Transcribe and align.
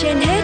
trên 0.00 0.16
hết 0.20 0.42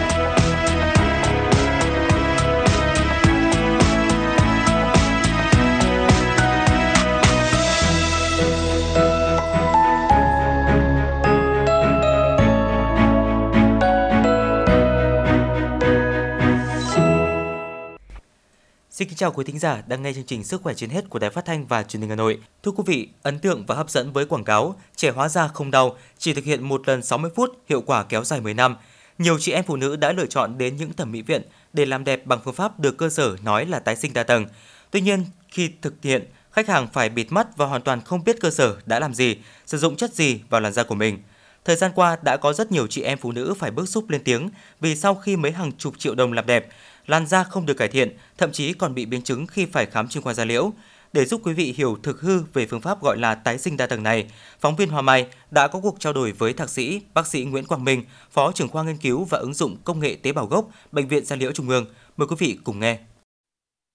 Xin 18.89 19.07
kính 19.07 19.17
chào 19.17 19.31
quý 19.31 19.43
thính 19.43 19.59
giả 19.59 19.83
đang 19.87 20.01
nghe 20.01 20.13
chương 20.13 20.23
trình 20.23 20.43
Sức 20.43 20.61
khỏe 20.61 20.73
trên 20.73 20.89
hết 20.89 21.09
của 21.09 21.19
Đài 21.19 21.29
Phát 21.29 21.45
thanh 21.45 21.67
và 21.67 21.83
Truyền 21.83 22.01
hình 22.01 22.09
Hà 22.09 22.15
Nội. 22.15 22.39
Thưa 22.63 22.71
quý 22.71 22.83
vị, 22.85 23.09
ấn 23.23 23.39
tượng 23.39 23.65
và 23.67 23.75
hấp 23.75 23.89
dẫn 23.89 24.13
với 24.13 24.25
quảng 24.25 24.43
cáo 24.43 24.75
trẻ 24.95 25.11
hóa 25.11 25.29
da 25.29 25.47
không 25.47 25.71
đau, 25.71 25.97
chỉ 26.17 26.33
thực 26.33 26.45
hiện 26.45 26.63
một 26.63 26.87
lần 26.87 27.01
60 27.01 27.31
phút, 27.35 27.49
hiệu 27.69 27.81
quả 27.81 28.03
kéo 28.03 28.23
dài 28.23 28.41
10 28.41 28.53
năm. 28.53 28.75
Nhiều 29.19 29.39
chị 29.39 29.51
em 29.51 29.63
phụ 29.63 29.75
nữ 29.75 29.95
đã 29.95 30.11
lựa 30.11 30.25
chọn 30.25 30.57
đến 30.57 30.75
những 30.75 30.93
thẩm 30.93 31.11
mỹ 31.11 31.21
viện 31.21 31.41
để 31.73 31.85
làm 31.85 32.03
đẹp 32.03 32.25
bằng 32.25 32.39
phương 32.45 32.53
pháp 32.53 32.79
được 32.79 32.97
cơ 32.97 33.09
sở 33.09 33.35
nói 33.43 33.65
là 33.65 33.79
tái 33.79 33.95
sinh 33.95 34.13
đa 34.13 34.23
tầng. 34.23 34.45
Tuy 34.91 35.01
nhiên, 35.01 35.25
khi 35.49 35.71
thực 35.81 35.93
hiện, 36.03 36.25
khách 36.51 36.67
hàng 36.67 36.87
phải 36.93 37.09
bịt 37.09 37.31
mắt 37.31 37.57
và 37.57 37.65
hoàn 37.65 37.81
toàn 37.81 38.01
không 38.01 38.23
biết 38.23 38.41
cơ 38.41 38.49
sở 38.49 38.75
đã 38.85 38.99
làm 38.99 39.13
gì, 39.13 39.37
sử 39.65 39.77
dụng 39.77 39.95
chất 39.95 40.13
gì 40.13 40.41
vào 40.49 40.61
làn 40.61 40.73
da 40.73 40.83
của 40.83 40.95
mình. 40.95 41.19
Thời 41.65 41.75
gian 41.75 41.91
qua 41.95 42.17
đã 42.21 42.37
có 42.37 42.53
rất 42.53 42.71
nhiều 42.71 42.87
chị 42.87 43.01
em 43.01 43.17
phụ 43.17 43.31
nữ 43.31 43.53
phải 43.59 43.71
bức 43.71 43.89
xúc 43.89 44.09
lên 44.09 44.23
tiếng 44.23 44.49
vì 44.79 44.95
sau 44.95 45.15
khi 45.15 45.35
mấy 45.35 45.51
hàng 45.51 45.71
chục 45.71 45.99
triệu 45.99 46.15
đồng 46.15 46.33
làm 46.33 46.45
đẹp, 46.45 46.67
làn 47.07 47.27
da 47.27 47.43
không 47.43 47.65
được 47.65 47.73
cải 47.73 47.87
thiện, 47.87 48.17
thậm 48.37 48.51
chí 48.51 48.73
còn 48.73 48.95
bị 48.95 49.05
biến 49.05 49.21
chứng 49.21 49.47
khi 49.47 49.65
phải 49.65 49.85
khám 49.85 50.07
chuyên 50.07 50.23
khoa 50.23 50.33
da 50.33 50.45
liễu. 50.45 50.73
Để 51.13 51.25
giúp 51.25 51.41
quý 51.43 51.53
vị 51.53 51.73
hiểu 51.77 51.97
thực 52.03 52.21
hư 52.21 52.41
về 52.53 52.65
phương 52.65 52.81
pháp 52.81 53.01
gọi 53.01 53.17
là 53.17 53.35
tái 53.35 53.57
sinh 53.57 53.77
đa 53.77 53.87
tầng 53.87 54.03
này, 54.03 54.25
phóng 54.59 54.75
viên 54.75 54.89
Hoa 54.89 55.01
Mai 55.01 55.25
đã 55.51 55.67
có 55.67 55.79
cuộc 55.79 55.99
trao 55.99 56.13
đổi 56.13 56.31
với 56.31 56.53
thạc 56.53 56.69
sĩ 56.69 57.01
bác 57.13 57.27
sĩ 57.27 57.43
Nguyễn 57.43 57.65
Quang 57.65 57.83
Minh, 57.83 58.03
Phó 58.31 58.51
trưởng 58.51 58.67
khoa 58.67 58.83
nghiên 58.83 58.97
cứu 58.97 59.23
và 59.23 59.37
ứng 59.37 59.53
dụng 59.53 59.77
công 59.83 59.99
nghệ 59.99 60.15
tế 60.15 60.31
bào 60.31 60.45
gốc, 60.45 60.69
Bệnh 60.91 61.07
viện 61.07 61.25
Da 61.25 61.35
liễu 61.35 61.51
Trung 61.51 61.69
ương. 61.69 61.85
Mời 62.17 62.27
quý 62.27 62.35
vị 62.39 62.57
cùng 62.63 62.79
nghe. 62.79 62.97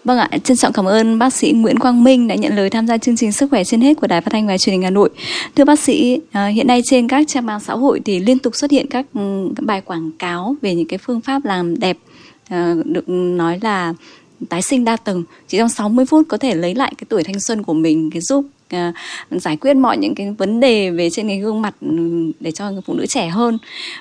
Vâng 0.04 0.18
ạ, 0.18 0.28
trân 0.44 0.56
trọng 0.56 0.72
cảm 0.72 0.84
ơn 0.84 1.18
bác 1.18 1.32
sĩ 1.32 1.52
Nguyễn 1.52 1.78
Quang 1.78 2.04
Minh 2.04 2.28
đã 2.28 2.34
nhận 2.34 2.56
lời 2.56 2.70
tham 2.70 2.86
gia 2.86 2.98
chương 2.98 3.16
trình 3.16 3.32
Sức 3.32 3.50
khỏe 3.50 3.64
trên 3.64 3.80
hết 3.80 3.94
của 4.00 4.06
Đài 4.06 4.20
Phát 4.20 4.30
thanh 4.32 4.46
và 4.46 4.58
Truyền 4.58 4.72
hình 4.72 4.82
Hà 4.82 4.90
Nội. 4.90 5.10
Thưa 5.56 5.64
bác 5.64 5.78
sĩ, 5.78 6.20
à, 6.32 6.46
hiện 6.46 6.66
nay 6.66 6.80
trên 6.84 7.08
các 7.08 7.24
trang 7.28 7.46
mạng 7.46 7.60
xã 7.60 7.74
hội 7.74 8.00
thì 8.04 8.20
liên 8.20 8.38
tục 8.38 8.56
xuất 8.56 8.70
hiện 8.70 8.86
các, 8.90 9.06
ừ, 9.14 9.48
bài 9.60 9.80
quảng 9.80 10.10
cáo 10.18 10.56
về 10.62 10.74
những 10.74 10.88
cái 10.88 10.98
phương 10.98 11.20
pháp 11.20 11.44
làm 11.44 11.78
đẹp 11.78 11.96
à, 12.48 12.74
được 12.84 13.08
nói 13.08 13.58
là 13.62 13.94
tái 14.46 14.62
sinh 14.62 14.84
đa 14.84 14.96
tầng 14.96 15.24
chỉ 15.48 15.58
trong 15.58 15.68
60 15.68 16.06
phút 16.06 16.26
có 16.28 16.36
thể 16.36 16.54
lấy 16.54 16.74
lại 16.74 16.92
cái 16.98 17.06
tuổi 17.08 17.22
thanh 17.22 17.40
xuân 17.40 17.62
của 17.62 17.74
mình 17.74 18.10
cái 18.10 18.20
giúp 18.20 18.44
uh, 18.74 19.42
giải 19.42 19.56
quyết 19.56 19.74
mọi 19.74 19.98
những 19.98 20.14
cái 20.14 20.30
vấn 20.38 20.60
đề 20.60 20.90
về 20.90 21.10
trên 21.10 21.28
cái 21.28 21.38
gương 21.38 21.62
mặt 21.62 21.74
ừ, 21.80 22.32
để 22.40 22.50
cho 22.50 22.70
người 22.70 22.80
phụ 22.86 22.94
nữ 22.94 23.06
trẻ 23.06 23.28
hơn. 23.28 23.58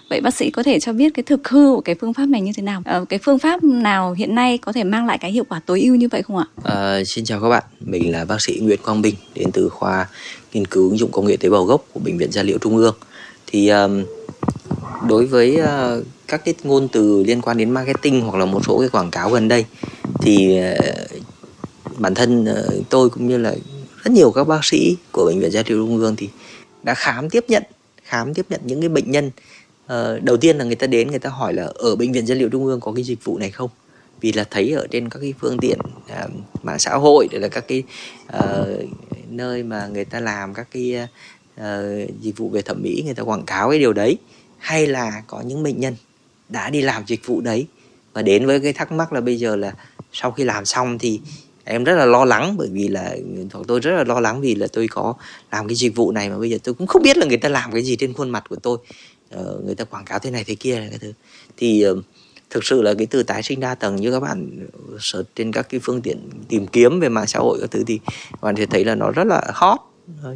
Vậy 0.09 0.21
bác 0.21 0.35
sĩ 0.35 0.49
có 0.49 0.63
thể 0.63 0.79
cho 0.79 0.93
biết 0.93 1.13
cái 1.13 1.23
thực 1.23 1.47
hư 1.47 1.75
của 1.75 1.81
cái 1.81 1.95
phương 2.01 2.13
pháp 2.13 2.25
này 2.25 2.41
như 2.41 2.51
thế 2.55 2.63
nào? 2.63 2.83
Uh, 3.01 3.09
cái 3.09 3.19
phương 3.23 3.39
pháp 3.39 3.63
nào 3.63 4.13
hiện 4.13 4.35
nay 4.35 4.57
có 4.57 4.71
thể 4.71 4.83
mang 4.83 5.05
lại 5.05 5.17
cái 5.17 5.31
hiệu 5.31 5.43
quả 5.49 5.61
tối 5.65 5.81
ưu 5.81 5.95
như 5.95 6.07
vậy 6.11 6.21
không 6.21 6.37
ạ? 6.37 6.45
Uh, 6.57 7.07
xin 7.07 7.25
chào 7.25 7.41
các 7.41 7.49
bạn 7.49 7.63
mình 7.79 8.11
là 8.11 8.25
bác 8.25 8.41
sĩ 8.41 8.59
Nguyễn 8.61 8.79
Quang 8.83 9.01
Bình 9.01 9.15
đến 9.35 9.51
từ 9.53 9.69
khoa 9.69 10.07
nghiên 10.53 10.65
cứu 10.65 10.89
ứng 10.89 10.97
dụng 10.97 11.11
công 11.11 11.25
nghệ 11.25 11.37
tế 11.37 11.49
bào 11.49 11.63
gốc 11.63 11.85
của 11.93 11.99
bệnh 11.99 12.17
viện 12.17 12.31
gia 12.31 12.43
liễu 12.43 12.57
trung 12.57 12.77
ương. 12.77 12.95
Thì 13.47 13.69
um, 13.69 14.03
đối 15.07 15.25
với 15.25 15.57
uh, 15.61 16.05
các 16.27 16.45
cái 16.45 16.53
ngôn 16.63 16.87
từ 16.87 17.23
liên 17.27 17.41
quan 17.41 17.57
đến 17.57 17.71
marketing 17.71 18.21
hoặc 18.21 18.37
là 18.39 18.45
một 18.45 18.65
số 18.65 18.79
cái 18.79 18.89
quảng 18.89 19.11
cáo 19.11 19.29
gần 19.29 19.47
đây 19.47 19.65
thì 20.23 20.57
ờ, 20.57 20.75
bản 21.97 22.15
thân 22.15 22.45
ờ, 22.45 22.69
tôi 22.89 23.09
cũng 23.09 23.27
như 23.27 23.37
là 23.37 23.55
rất 24.03 24.11
nhiều 24.11 24.31
các 24.31 24.47
bác 24.47 24.59
sĩ 24.65 24.95
của 25.11 25.25
bệnh 25.25 25.39
viện 25.39 25.51
gia 25.51 25.63
liễu 25.67 25.77
trung 25.77 25.97
ương 25.97 26.15
thì 26.15 26.29
đã 26.83 26.93
khám 26.93 27.29
tiếp 27.29 27.45
nhận 27.47 27.63
khám 28.03 28.33
tiếp 28.33 28.45
nhận 28.49 28.61
những 28.63 28.79
cái 28.81 28.89
bệnh 28.89 29.11
nhân 29.11 29.31
uh, 29.85 30.23
đầu 30.23 30.37
tiên 30.37 30.57
là 30.57 30.65
người 30.65 30.75
ta 30.75 30.87
đến 30.87 31.07
người 31.07 31.19
ta 31.19 31.29
hỏi 31.29 31.53
là 31.53 31.63
ở 31.75 31.95
bệnh 31.95 32.11
viện 32.11 32.25
gia 32.25 32.35
liễu 32.35 32.49
trung 32.49 32.65
ương 32.65 32.79
có 32.79 32.91
cái 32.91 33.03
dịch 33.03 33.23
vụ 33.23 33.37
này 33.37 33.51
không? 33.51 33.69
Vì 34.21 34.31
là 34.31 34.43
thấy 34.51 34.71
ở 34.71 34.87
trên 34.91 35.09
các 35.09 35.19
cái 35.19 35.33
phương 35.39 35.57
tiện 35.57 35.79
uh, 35.79 36.31
mạng 36.63 36.79
xã 36.79 36.95
hội 36.95 37.27
để 37.31 37.39
là 37.39 37.47
các 37.47 37.65
cái 37.67 37.83
uh, 38.37 38.89
nơi 39.29 39.63
mà 39.63 39.87
người 39.87 40.05
ta 40.05 40.19
làm 40.19 40.53
các 40.53 40.67
cái 40.71 41.07
uh, 41.59 42.21
dịch 42.21 42.37
vụ 42.37 42.49
về 42.49 42.61
thẩm 42.61 42.81
mỹ 42.83 43.01
người 43.05 43.13
ta 43.13 43.23
quảng 43.23 43.45
cáo 43.45 43.69
cái 43.69 43.79
điều 43.79 43.93
đấy. 43.93 44.17
Hay 44.57 44.87
là 44.87 45.23
có 45.27 45.41
những 45.41 45.63
bệnh 45.63 45.79
nhân 45.79 45.95
đã 46.49 46.69
đi 46.69 46.81
làm 46.81 47.03
dịch 47.07 47.27
vụ 47.27 47.41
đấy 47.41 47.67
và 48.13 48.21
đến 48.21 48.45
với 48.45 48.59
cái 48.59 48.73
thắc 48.73 48.91
mắc 48.91 49.13
là 49.13 49.21
bây 49.21 49.35
giờ 49.37 49.55
là 49.55 49.73
sau 50.13 50.31
khi 50.31 50.43
làm 50.43 50.65
xong 50.65 50.99
thì 50.99 51.21
em 51.63 51.83
rất 51.83 51.95
là 51.95 52.05
lo 52.05 52.25
lắng 52.25 52.55
bởi 52.57 52.69
vì 52.71 52.87
là 52.87 53.15
tôi 53.67 53.79
rất 53.79 53.91
là 53.91 54.03
lo 54.03 54.19
lắng 54.19 54.41
vì 54.41 54.55
là 54.55 54.67
tôi 54.73 54.87
có 54.87 55.13
làm 55.51 55.67
cái 55.67 55.75
dịch 55.75 55.95
vụ 55.95 56.11
này 56.11 56.29
mà 56.29 56.37
bây 56.37 56.49
giờ 56.49 56.57
tôi 56.63 56.73
cũng 56.75 56.87
không 56.87 57.01
biết 57.01 57.17
là 57.17 57.25
người 57.25 57.37
ta 57.37 57.49
làm 57.49 57.71
cái 57.71 57.81
gì 57.81 57.95
trên 57.95 58.13
khuôn 58.13 58.29
mặt 58.29 58.43
của 58.49 58.55
tôi. 58.55 58.77
Ờ, 59.29 59.59
người 59.65 59.75
ta 59.75 59.83
quảng 59.83 60.05
cáo 60.05 60.19
thế 60.19 60.31
này 60.31 60.43
thế 60.43 60.55
kia 60.55 60.87
cái 60.89 60.99
thứ. 60.99 61.13
Thì 61.57 61.81
ờ, 61.81 61.95
thực 62.49 62.65
sự 62.65 62.81
là 62.81 62.93
cái 62.93 63.05
từ 63.05 63.23
tái 63.23 63.43
sinh 63.43 63.59
đa 63.59 63.75
tầng 63.75 63.95
như 63.95 64.11
các 64.11 64.19
bạn 64.19 64.67
search 64.99 65.35
trên 65.35 65.51
các 65.51 65.69
cái 65.69 65.79
phương 65.83 66.01
tiện 66.01 66.29
tìm 66.47 66.67
kiếm 66.67 66.99
về 66.99 67.09
mạng 67.09 67.27
xã 67.27 67.39
hội 67.39 67.57
các 67.61 67.71
thứ 67.71 67.83
thì 67.87 67.99
các 68.31 68.41
bạn 68.41 68.55
sẽ 68.57 68.65
thấy 68.65 68.85
là 68.85 68.95
nó 68.95 69.11
rất 69.11 69.27
là 69.27 69.41
hot 69.53 69.79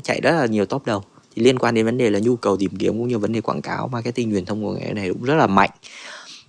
chạy 0.04 0.22
rất 0.22 0.32
là 0.32 0.46
nhiều 0.46 0.66
top 0.66 0.86
đầu. 0.86 1.04
Thì 1.36 1.44
liên 1.44 1.60
quan 1.60 1.76
đến 1.76 1.86
vấn 1.86 1.98
đề 1.98 2.10
là 2.10 2.20
nhu 2.20 2.36
cầu 2.36 2.58
tìm 2.58 2.76
kiếm 2.80 2.94
cũng 2.94 3.08
như 3.08 3.18
vấn 3.18 3.32
đề 3.32 3.42
quảng 3.42 3.62
cáo 3.62 3.88
marketing 3.88 4.32
truyền 4.32 4.46
thông 4.46 4.64
của 4.64 4.74
nghề 4.74 4.94
này 4.94 5.10
cũng 5.10 5.24
rất 5.24 5.36
là 5.36 5.48
mạnh. 5.48 5.70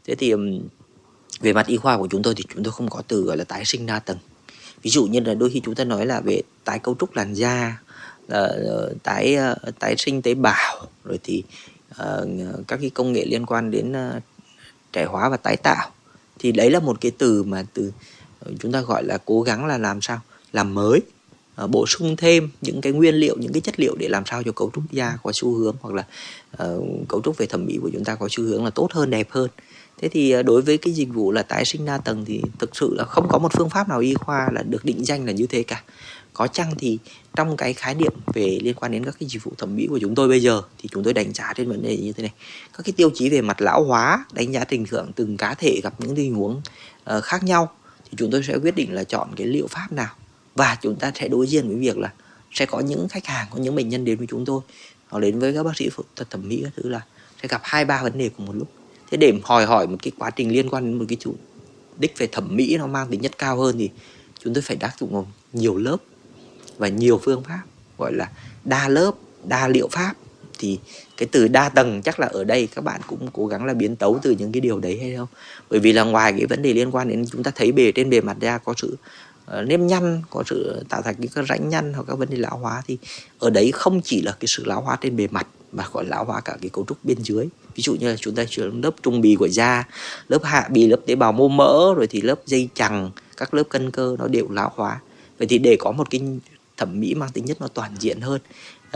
Thế 0.06 0.15
thì 0.15 0.34
về 1.41 1.53
mặt 1.53 1.66
y 1.66 1.76
khoa 1.76 1.99
của 1.99 2.09
chúng 2.10 2.22
tôi 2.22 2.34
thì 2.34 2.44
chúng 2.54 2.62
tôi 2.65 2.72
không 2.72 2.91
có 2.91 3.03
từ 3.09 3.22
gọi 3.22 3.37
là 3.37 3.44
tái 3.44 3.65
sinh 3.65 3.87
đa 3.87 3.99
tầng. 3.99 4.19
Ví 4.82 4.91
dụ 4.91 5.06
như 5.06 5.21
là 5.21 5.34
đôi 5.34 5.50
khi 5.50 5.60
chúng 5.65 5.75
ta 5.75 5.84
nói 5.84 6.06
là 6.06 6.21
về 6.21 6.43
tái 6.65 6.78
cấu 6.78 6.97
trúc 7.00 7.16
làn 7.16 7.34
da 7.34 7.78
uh, 8.26 9.03
tái 9.03 9.37
uh, 9.53 9.78
tái 9.78 9.94
sinh 9.99 10.22
tế 10.22 10.34
bào 10.34 10.87
rồi 11.04 11.19
thì 11.22 11.43
uh, 11.91 12.28
các 12.69 12.81
cái 12.81 12.91
công 12.91 13.12
nghệ 13.12 13.25
liên 13.25 13.47
quan 13.47 13.71
đến 13.71 13.93
uh, 13.93 14.22
trẻ 14.93 15.04
hóa 15.04 15.28
và 15.28 15.37
tái 15.37 15.56
tạo. 15.56 15.91
Thì 16.38 16.53
đấy 16.53 16.71
là 16.71 16.81
một 16.81 17.00
cái 17.00 17.12
từ 17.19 17.43
mà 17.43 17.65
từ 17.75 17.93
chúng 18.59 18.72
ta 18.72 18.81
gọi 18.81 19.05
là 19.05 19.19
cố 19.25 19.43
gắng 19.43 19.66
là 19.66 19.78
làm 19.78 20.00
sao? 20.00 20.20
Làm 20.53 20.75
mới 20.75 21.00
uh, 21.65 21.70
bổ 21.70 21.87
sung 21.87 22.16
thêm 22.16 22.50
những 22.60 22.81
cái 22.81 22.93
nguyên 22.93 23.15
liệu 23.15 23.37
những 23.37 23.53
cái 23.53 23.60
chất 23.60 23.81
liệu 23.81 23.97
để 23.97 24.09
làm 24.09 24.22
sao 24.26 24.43
cho 24.43 24.53
cấu 24.53 24.70
trúc 24.75 24.84
da 24.91 25.19
có 25.22 25.32
xu 25.34 25.55
hướng 25.55 25.76
hoặc 25.81 25.94
là 25.94 26.05
uh, 26.66 27.09
cấu 27.09 27.22
trúc 27.25 27.38
về 27.38 27.47
thẩm 27.47 27.66
mỹ 27.66 27.78
của 27.82 27.91
chúng 27.93 28.05
ta 28.05 28.15
có 28.15 28.28
xu 28.31 28.44
hướng 28.44 28.65
là 28.65 28.70
tốt 28.70 28.88
hơn 28.93 29.10
đẹp 29.10 29.31
hơn 29.31 29.49
thế 29.98 30.09
thì 30.09 30.31
ờ, 30.31 30.42
đối 30.42 30.62
với 30.62 30.78
cái 30.78 30.92
dịch 30.94 31.09
vụ 31.09 31.32
là 31.32 31.42
tái 31.42 31.64
sinh 31.64 31.84
đa 31.84 31.98
tầng 31.98 32.25
thì 32.25 32.42
thực 32.59 32.76
sự 32.76 32.94
là 32.98 33.04
không 33.04 33.28
có 33.28 33.38
một 33.38 33.53
phương 33.53 33.70
pháp 33.70 33.88
nào 33.88 33.98
y 33.98 34.14
khoa 34.14 34.48
là 34.53 34.62
được 34.62 34.84
định 34.84 35.04
danh 35.04 35.26
là 35.26 35.32
như 35.32 35.47
thế 35.47 35.62
cả. 35.62 35.82
Có 36.32 36.47
chăng 36.47 36.75
thì 36.78 36.98
trong 37.36 37.56
cái 37.56 37.72
khái 37.72 37.94
niệm 37.94 38.12
về 38.34 38.58
liên 38.62 38.75
quan 38.75 38.92
đến 38.92 39.04
các 39.04 39.14
cái 39.20 39.28
dịch 39.28 39.44
vụ 39.44 39.53
thẩm 39.58 39.76
mỹ 39.76 39.87
của 39.91 39.98
chúng 39.98 40.14
tôi 40.14 40.28
bây 40.28 40.42
giờ 40.42 40.62
thì 40.78 40.88
chúng 40.92 41.03
tôi 41.03 41.12
đánh 41.12 41.32
giá 41.32 41.53
trên 41.56 41.69
vấn 41.69 41.82
đề 41.82 41.97
như 41.97 42.12
thế 42.12 42.22
này. 42.22 42.32
Các 42.72 42.82
cái 42.84 42.92
tiêu 42.97 43.10
chí 43.14 43.28
về 43.28 43.41
mặt 43.41 43.60
lão 43.60 43.84
hóa 43.84 44.25
đánh 44.32 44.53
giá 44.53 44.64
tình 44.64 44.87
thưởng 44.87 45.10
từng 45.16 45.37
cá 45.37 45.54
thể 45.54 45.81
gặp 45.82 45.94
những 45.98 46.16
tình 46.16 46.34
huống 46.34 46.62
uh, 47.16 47.25
khác 47.25 47.44
nhau 47.44 47.72
thì 48.04 48.10
chúng 48.16 48.31
tôi 48.31 48.42
sẽ 48.42 48.56
quyết 48.56 48.76
định 48.76 48.94
là 48.94 49.04
chọn 49.04 49.28
cái 49.37 49.47
liệu 49.47 49.66
pháp 49.66 49.92
nào. 49.92 50.14
Và 50.54 50.76
chúng 50.82 50.97
ta 50.97 51.12
sẽ 51.14 51.28
đối 51.28 51.47
diện 51.47 51.69
với 51.69 51.76
việc 51.76 51.98
là 51.98 52.12
sẽ 52.53 52.66
có 52.66 52.81
những 52.81 53.08
khách 53.08 53.26
hàng 53.26 53.47
có 53.50 53.58
những 53.58 53.75
bệnh 53.75 53.88
nhân 53.88 54.04
đến 54.04 54.19
với 54.19 54.26
chúng 54.31 54.44
tôi 54.44 54.60
họ 55.06 55.20
đến 55.20 55.38
với 55.38 55.54
các 55.54 55.62
bác 55.62 55.76
sĩ 55.76 55.88
phẫu 55.88 56.04
thuật 56.16 56.31
thẩm 56.31 56.48
mỹ 56.48 56.60
các 56.64 56.72
thứ 56.76 56.88
là 56.88 57.00
sẽ 57.42 57.48
gặp 57.48 57.60
hai 57.64 57.84
ba 57.84 58.03
vấn 58.03 58.19
đề 58.19 58.31
cùng 58.37 58.47
một 58.47 58.53
lúc 58.56 58.78
thế 59.10 59.16
để 59.16 59.32
hỏi 59.42 59.66
hỏi 59.66 59.86
một 59.86 59.96
cái 60.02 60.12
quá 60.19 60.30
trình 60.30 60.52
liên 60.52 60.69
quan 60.70 60.84
đến 60.84 60.98
một 60.98 61.04
cái 61.08 61.16
chủ 61.20 61.34
đích 61.98 62.19
về 62.19 62.26
thẩm 62.32 62.56
mỹ 62.56 62.76
nó 62.76 62.86
mang 62.86 63.08
tính 63.10 63.20
nhất 63.20 63.38
cao 63.38 63.56
hơn 63.56 63.76
thì 63.78 63.91
chúng 64.44 64.54
tôi 64.54 64.62
phải 64.62 64.76
áp 64.80 64.92
dụng 65.00 65.24
nhiều 65.52 65.76
lớp 65.78 65.96
và 66.78 66.88
nhiều 66.88 67.20
phương 67.24 67.42
pháp 67.42 67.62
gọi 67.98 68.12
là 68.12 68.30
đa 68.64 68.88
lớp 68.88 69.12
đa 69.44 69.69
liệu 69.69 69.88
pháp. 69.88 70.14
Thì 70.58 70.78
cái 71.16 71.28
từ 71.32 71.48
đa 71.48 71.69
tầng 71.69 72.02
chắc 72.02 72.20
là 72.20 72.26
ở 72.26 72.44
đây 72.44 72.69
các 72.74 72.84
bạn 72.84 73.00
cũng 73.06 73.28
cố 73.32 73.46
gắng 73.46 73.64
là 73.64 73.74
biến 73.74 73.96
tấu 73.96 74.19
từ 74.22 74.30
những 74.30 74.52
cái 74.52 74.60
điều 74.60 74.78
đấy 74.78 74.98
hay 75.00 75.16
không? 75.16 75.28
Bởi 75.70 75.80
vì 75.80 75.92
là 75.92 76.04
ngoài 76.04 76.32
cái 76.38 76.46
vấn 76.46 76.62
đề 76.62 76.72
liên 76.72 76.90
quan 76.90 77.08
đến 77.08 77.25
chúng 77.32 77.42
ta 77.42 77.50
thấy 77.54 77.72
bề 77.72 77.92
trên 77.92 78.10
bề 78.10 78.20
mặt 78.20 78.36
da 78.40 78.58
có 78.58 78.75
sự 78.76 78.96
uh, 79.58 79.66
nếp 79.66 79.80
nhăn 79.80 80.22
có 80.31 80.43
sự 80.46 80.82
tạo 80.88 81.02
thành 81.02 81.14
những 81.19 81.31
cái 81.34 81.44
rãnh 81.49 81.69
nhăn 81.69 81.93
hoặc 81.93 82.04
các 82.08 82.19
vấn 82.19 82.31
đề 82.31 82.37
lão 82.37 82.58
hóa 82.58 82.82
thì 82.87 82.99
ở 83.38 83.50
đấy 83.50 83.72
không 83.72 84.00
chỉ 84.04 84.22
là 84.22 84.32
cái 84.40 84.46
sự 84.49 84.64
lão 84.64 84.82
hóa 84.82 84.99
trên 85.00 85.16
bề 85.16 85.28
mặt 85.31 85.46
mà 85.73 85.85
còn 85.93 86.09
lão 86.09 86.25
hóa 86.25 86.41
cả 86.41 86.56
cái 86.62 86.69
cấu 86.69 86.85
trúc 86.88 87.05
bên 87.05 87.19
dưới. 87.23 87.49
Ví 87.75 87.82
dụ 87.82 87.94
như 87.94 88.09
là 88.09 88.17
chúng 88.17 88.35
ta 88.35 88.44
chữa 88.49 88.70
lớp 88.82 88.91
trung 89.03 89.20
bì 89.20 89.35
của 89.35 89.49
da 89.49 89.85
lớp 90.29 90.44
hạ 90.44 90.69
bì 90.70 90.87
lớp 90.87 91.00
tế 91.06 91.15
bào 91.15 91.32
mô 91.32 91.49
mỡ 91.49 91.94
rồi 91.97 92.06
thì 92.06 92.20
lớp 92.20 92.47
dây 92.47 92.69
chằng 92.75 93.11
các 93.37 93.55
lớp 93.55 93.62
cân 93.69 93.91
cơ 93.91 94.17
nó 94.19 94.29
đều 94.29 94.50
lão 94.50 94.73
hóa. 94.75 95.00
Vậy 95.38 95.49
thì 95.49 95.59
để 95.59 95.76
có 95.81 95.93
một 95.93 96.11
cái 96.11 96.20
thẩm 96.76 97.00
mỹ 97.00 97.15
mang 97.15 97.31
tính 97.31 97.44
nhất 97.44 97.61
nó 97.61 97.69
toàn 97.69 97.93
diện 97.99 98.20
hơn 98.20 98.41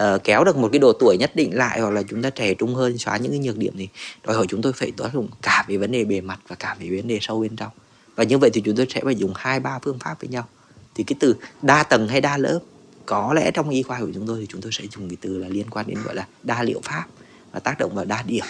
uh, 0.00 0.24
kéo 0.24 0.44
được 0.44 0.56
một 0.56 0.68
cái 0.72 0.78
độ 0.78 0.92
tuổi 0.92 1.16
nhất 1.20 1.36
định 1.36 1.56
lại 1.56 1.80
hoặc 1.80 1.90
là 1.90 2.02
chúng 2.02 2.22
ta 2.22 2.30
trẻ 2.30 2.54
trung 2.54 2.74
hơn 2.74 2.98
xóa 2.98 3.16
những 3.16 3.32
cái 3.32 3.40
nhược 3.40 3.58
điểm 3.58 3.74
thì 3.78 3.88
đòi 4.26 4.36
hỏi 4.36 4.46
chúng 4.48 4.62
tôi 4.62 4.72
phải 4.72 4.92
áp 5.02 5.10
dụng 5.14 5.28
cả 5.42 5.64
về 5.68 5.76
vấn 5.76 5.92
đề 5.92 6.04
bề 6.04 6.20
mặt 6.20 6.40
và 6.48 6.56
cả 6.56 6.76
về 6.80 6.96
vấn 6.96 7.08
đề 7.08 7.18
sâu 7.20 7.40
bên 7.40 7.56
trong. 7.56 7.70
Và 8.16 8.24
như 8.24 8.38
vậy 8.38 8.50
thì 8.52 8.60
chúng 8.64 8.76
tôi 8.76 8.86
sẽ 8.90 9.00
phải 9.04 9.14
dùng 9.14 9.32
hai 9.36 9.60
ba 9.60 9.78
phương 9.82 9.98
pháp 9.98 10.20
với 10.20 10.28
nhau. 10.28 10.48
Thì 10.94 11.04
cái 11.04 11.16
từ 11.20 11.36
đa 11.62 11.82
tầng 11.82 12.08
hay 12.08 12.20
đa 12.20 12.38
lớp 12.38 12.60
có 13.06 13.32
lẽ 13.34 13.50
trong 13.50 13.70
y 13.70 13.82
khoa 13.82 14.00
của 14.00 14.10
chúng 14.14 14.26
tôi 14.26 14.40
thì 14.40 14.46
chúng 14.48 14.60
tôi 14.60 14.72
sẽ 14.72 14.84
dùng 14.94 15.08
cái 15.08 15.16
từ 15.20 15.38
là 15.38 15.48
liên 15.48 15.70
quan 15.70 15.86
đến, 15.86 15.98
gọi 16.04 16.14
là, 16.14 16.26
đa 16.42 16.62
liệu 16.62 16.80
pháp 16.82 17.04
và 17.52 17.60
tác 17.60 17.78
động 17.78 17.94
vào 17.94 18.04
đa 18.04 18.22
điểm 18.22 18.44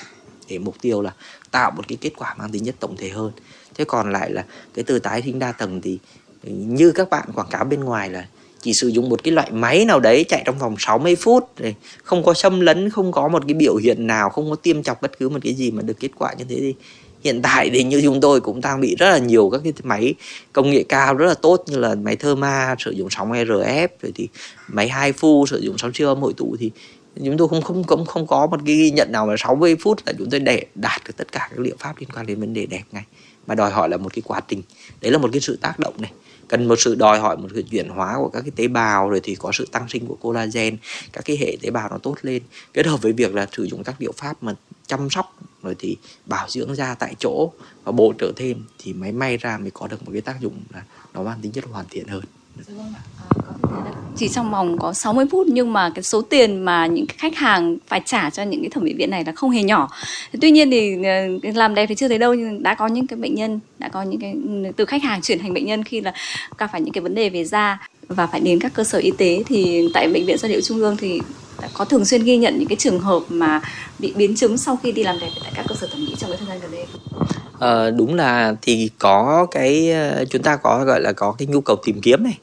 để 0.49 0.59
mục 0.59 0.77
tiêu 0.81 1.03
là 1.03 1.13
tạo 1.51 1.71
một 1.71 1.89
cái 1.89 1.99
kết 2.01 2.11
quả 2.17 2.35
mang 2.39 2.53
tính 2.53 2.63
nhất 2.63 2.75
tổng 2.81 2.97
thể 2.97 3.09
hơn. 3.09 3.33
Thế 3.75 3.85
còn 3.85 4.13
lại 4.13 4.31
là 4.31 4.45
cái 4.75 4.85
từ 4.85 4.99
tái 4.99 5.23
sinh 5.25 5.39
đa 5.39 5.53
tầng 5.53 5.81
thì 5.81 5.99
ừ, 6.43 6.51
như 6.53 6.93
các 6.93 7.11
bạn 7.11 7.29
quảng 7.35 7.49
cáo 7.51 7.65
bên 7.65 7.81
ngoài 7.81 8.11
là 8.11 8.27
chỉ 8.61 8.73
sử 8.75 8.89
dụng 8.89 9.09
một 9.09 9.25
cái 9.25 9.33
loại 9.33 9.51
máy 9.51 9.85
nào 9.85 10.01
đấy 10.01 10.25
chạy 10.29 10.43
trong 10.47 10.59
vòng 10.59 10.75
60 10.79 11.17
phút 11.17 11.59
rồi 11.59 11.75
không 12.03 12.25
có 12.25 12.35
xâm 12.35 12.61
lấn, 12.61 12.91
không 12.91 13.13
có 13.13 13.29
một 13.29 13.43
cái 13.47 13.55
biểu 13.55 13.77
hiện 13.77 14.07
nào, 14.07 14.31
không 14.31 14.51
có 14.51 14.57
tiêm 14.57 14.83
chọc 14.83 15.03
bất 15.03 15.19
cứ 15.19 15.29
một 15.29 15.39
cái 15.43 15.55
gì 15.55 15.71
mà 15.71 15.83
được 15.83 16.01
kết 16.01 16.11
quả 16.19 16.33
như 16.39 16.45
thế 16.49 16.57
thì 16.57 16.75
hiện 17.25 17.43
tại 17.43 17.71
thì 17.71 17.85
như 17.85 18.01
chúng 18.05 18.21
tôi 18.21 18.41
cũng 18.41 18.61
đang 18.61 18.81
bị 18.81 18.97
rất 18.99 19.11
là 19.11 19.19
nhiều 19.19 19.51
các 19.51 19.61
cái 19.65 19.73
máy 19.83 20.15
công 20.53 20.71
nghệ 20.71 20.85
cao 20.89 21.15
rất 21.15 21.27
là 21.27 21.35
tốt 21.35 21.65
như 21.67 21.79
là 21.79 21.95
máy 21.95 22.17
Therma 22.17 22.75
sử 22.79 22.91
dụng 22.91 23.11
sóng 23.11 23.33
RF 23.33 23.89
rồi 24.03 24.13
thì 24.15 24.29
máy 24.69 24.89
hai 24.89 25.13
phu, 25.13 25.47
sử 25.47 25.59
dụng 25.59 25.79
sóng 25.79 25.93
siêu 25.95 26.09
âm 26.09 26.21
hội 26.21 26.33
tụ 26.37 26.57
thì 26.61 26.71
chúng 27.25 27.37
tôi 27.37 27.49
không 27.49 27.63
không 27.63 27.85
không 27.85 28.07
không 28.07 28.27
có 28.27 28.47
một 28.47 28.61
cái 28.67 28.77
ghi 28.77 28.91
nhận 28.91 29.13
nào 29.13 29.27
là 29.27 29.35
60 29.39 29.77
phút 29.81 29.99
là 30.07 30.13
chúng 30.19 30.31
tôi 30.31 30.41
để 30.41 30.67
đạt 30.75 31.01
được 31.07 31.17
tất 31.17 31.33
cả 31.33 31.49
các 31.51 31.59
liệu 31.59 31.77
pháp 31.79 31.99
liên 31.99 32.09
quan 32.15 32.27
đến 32.27 32.41
vấn 32.41 32.55
đề 32.55 32.67
đẹp 32.67 32.83
ngay 32.93 33.05
mà 33.47 33.55
đòi 33.55 33.71
hỏi 33.71 33.89
là 33.89 33.97
một 33.97 34.13
cái 34.15 34.23
quá 34.27 34.41
trình. 34.49 34.63
Đấy 35.01 35.13
là 35.13 35.19
một 35.19 35.29
cái 35.33 35.41
sự 35.41 35.57
tác 35.57 35.79
động 35.79 35.95
này. 35.99 36.13
Cần 36.49 36.69
một 36.69 36.77
sự 36.79 36.95
đòi 36.95 37.19
hỏi, 37.19 37.37
một 37.37 37.49
sự 37.55 37.63
chuyển 37.71 37.89
hóa 37.89 38.15
của 38.17 38.29
các 38.29 38.41
cái 38.41 38.51
tế 38.57 38.69
bào, 38.69 39.11
rồi 39.11 39.21
thì 39.23 39.35
có 39.35 39.53
sự 39.53 39.69
tăng 39.73 39.89
sinh 39.89 40.07
của 40.07 40.15
collagen. 40.15 40.77
Các 41.13 41.25
cái 41.25 41.37
hệ 41.37 41.57
tế 41.63 41.71
bào 41.71 41.89
nó 41.91 41.99
tốt 41.99 42.17
lên. 42.23 42.43
Kết 42.73 42.87
hợp 42.87 43.03
với 43.03 43.13
việc 43.13 43.35
là 43.35 43.47
sử 43.53 43.65
dụng 43.65 43.85
các 43.85 43.95
liệu 43.99 44.13
pháp 44.17 44.43
mà 44.43 44.55
chăm 44.87 45.11
sóc, 45.11 45.37
rồi 45.63 45.77
thì 45.79 45.97
bảo 46.27 46.49
dưỡng 46.49 46.75
da 46.75 46.95
tại 46.95 47.15
chỗ 47.19 47.53
và 47.85 47.93
bổ 47.93 48.13
trợ 48.19 48.33
thêm, 48.37 48.65
thì 48.79 48.93
máy 48.93 49.13
may 49.13 49.37
ra 49.37 49.59
mới 49.59 49.71
có 49.71 49.87
được 49.87 50.03
một 50.05 50.11
cái 50.13 50.21
tác 50.21 50.41
dụng 50.41 50.61
là 50.75 50.83
nó 51.15 51.23
mang 51.23 51.39
tính 51.43 51.53
chất 51.53 51.65
hoàn 51.65 51.87
thiện 51.91 52.09
hơn 52.09 52.23
chỉ 54.17 54.29
trong 54.29 54.51
vòng 54.51 54.79
có 54.79 54.93
60 54.93 55.25
phút, 55.31 55.47
nhưng 55.51 55.73
mà 55.73 55.91
cái 55.95 56.03
số 56.03 56.23
tiền 56.23 56.65
mà 56.65 56.87
những 56.87 57.07
khách 57.19 57.37
hàng 57.37 57.77
phải 57.87 58.01
trả 58.05 58.31
cho 58.31 58.43
những 58.43 58.61
cái 58.61 58.71
thẩm 58.71 58.85
mỹ 58.85 58.95
viện 58.95 59.11
này 59.11 59.25
là 59.25 59.33
không 59.33 59.51
hề 59.51 59.63
nhỏ. 59.63 59.91
Tuy 60.41 60.51
nhiên 60.51 60.71
thì 60.71 61.05
ờ, 61.43 61.51
làm 61.55 61.75
đẹp 61.75 61.87
thì 61.87 61.95
chưa 61.95 62.09
thấy 62.09 62.19
đâu, 62.19 62.35
nhưng 62.35 62.63
đã 62.63 62.75
có 62.75 62.87
những 62.87 63.07
cái 63.07 63.17
bệnh 63.17 63.35
nhân, 63.35 63.61
đã 63.79 63.89
có 63.89 64.03
những 64.03 64.21
cái 64.21 64.33
ừ, 64.33 64.73
từ 64.77 64.85
khách 64.85 65.03
hàng 65.03 65.21
chuyển 65.23 65.39
thành 65.39 65.55
bệnh 65.55 65.67
nhân 65.67 65.85
khi 65.85 66.01
là 66.01 66.13
gặp 66.59 66.69
phải 66.73 66.81
những 66.81 66.93
cái 66.93 67.03
vấn 67.03 67.15
đề 67.15 67.31
về 67.31 67.45
da 67.45 67.89
và 68.09 68.27
phải 68.27 68.41
đến 68.41 68.61
các 68.61 68.75
cơ 68.75 68.85
sở 68.85 68.99
y 68.99 69.11
tế 69.19 69.43
thì 69.47 69.89
tại 69.95 70.09
bệnh 70.09 70.27
viện 70.27 70.39
gia 70.39 70.49
liễu 70.49 70.61
trung 70.61 70.79
ương 70.79 70.97
thì 70.97 71.21
có 71.75 71.85
thường 71.85 72.05
xuyên 72.05 72.25
ghi 72.25 72.37
nhận 72.37 72.59
những 72.59 72.69
cái 72.69 72.77
trường 72.77 73.01
hợp 73.01 73.23
mà 73.29 73.61
bị 73.99 74.13
biến 74.17 74.37
chứng 74.37 74.59
sau 74.59 74.77
khi 74.83 74.93
đi 74.93 75.05
làm 75.05 75.19
đẹp 75.21 75.31
tại 75.43 75.53
các 75.55 75.67
cơ 75.69 75.75
sở 75.75 75.87
thẩm 75.87 76.05
mỹ 76.05 76.15
trong 76.19 76.31
cái 76.31 76.39
thời 76.39 76.49
gian 76.49 76.61
gần 76.61 76.71
đây 76.71 76.87
à, 77.63 77.91
đúng 77.91 78.15
là 78.15 78.55
thì 78.63 78.91
có 78.99 79.47
cái 79.51 79.91
ờ, 79.91 80.25
chúng 80.31 80.43
ta 80.43 80.57
có 80.57 80.85
gọi 80.85 81.01
là 81.01 81.13
có 81.13 81.35
cái 81.39 81.47
nhu 81.47 81.61
cầu 81.61 81.77
tìm 81.85 82.01
kiếm 82.03 82.25
này 82.25 82.39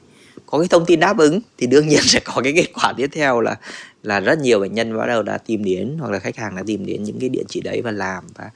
có 0.46 0.60
cái 0.60 0.68
thông 0.68 0.86
tin 0.86 1.00
đáp 1.00 1.18
ứng 1.18 1.40
thì 1.58 1.68
đương 1.68 1.88
nhiên 1.88 2.02
sẽ 2.04 2.20
có 2.20 2.42
cái 2.44 2.54
kết 2.56 2.68
quả 2.74 2.94
tiếp 2.98 3.10
theo 3.14 3.42
là 3.42 3.56
là 4.04 4.20
rất 4.20 4.40
nhiều 4.40 4.60
bệnh 4.60 4.74
nhân 4.74 4.98
bắt 4.98 5.06
đầu 5.06 5.24
đã 5.24 5.38
tìm 5.38 5.64
đến 5.64 5.98
hoặc 6.00 6.12
là 6.12 6.20
khách 6.20 6.38
hàng 6.38 6.56
đã 6.56 6.64
tìm 6.68 6.86
đến 6.86 7.04
những 7.04 7.20
cái 7.20 7.30
địa 7.30 7.44
chỉ 7.48 7.62
đấy 7.62 7.82
và 7.82 7.92
làm 7.92 8.24
và 8.36 8.50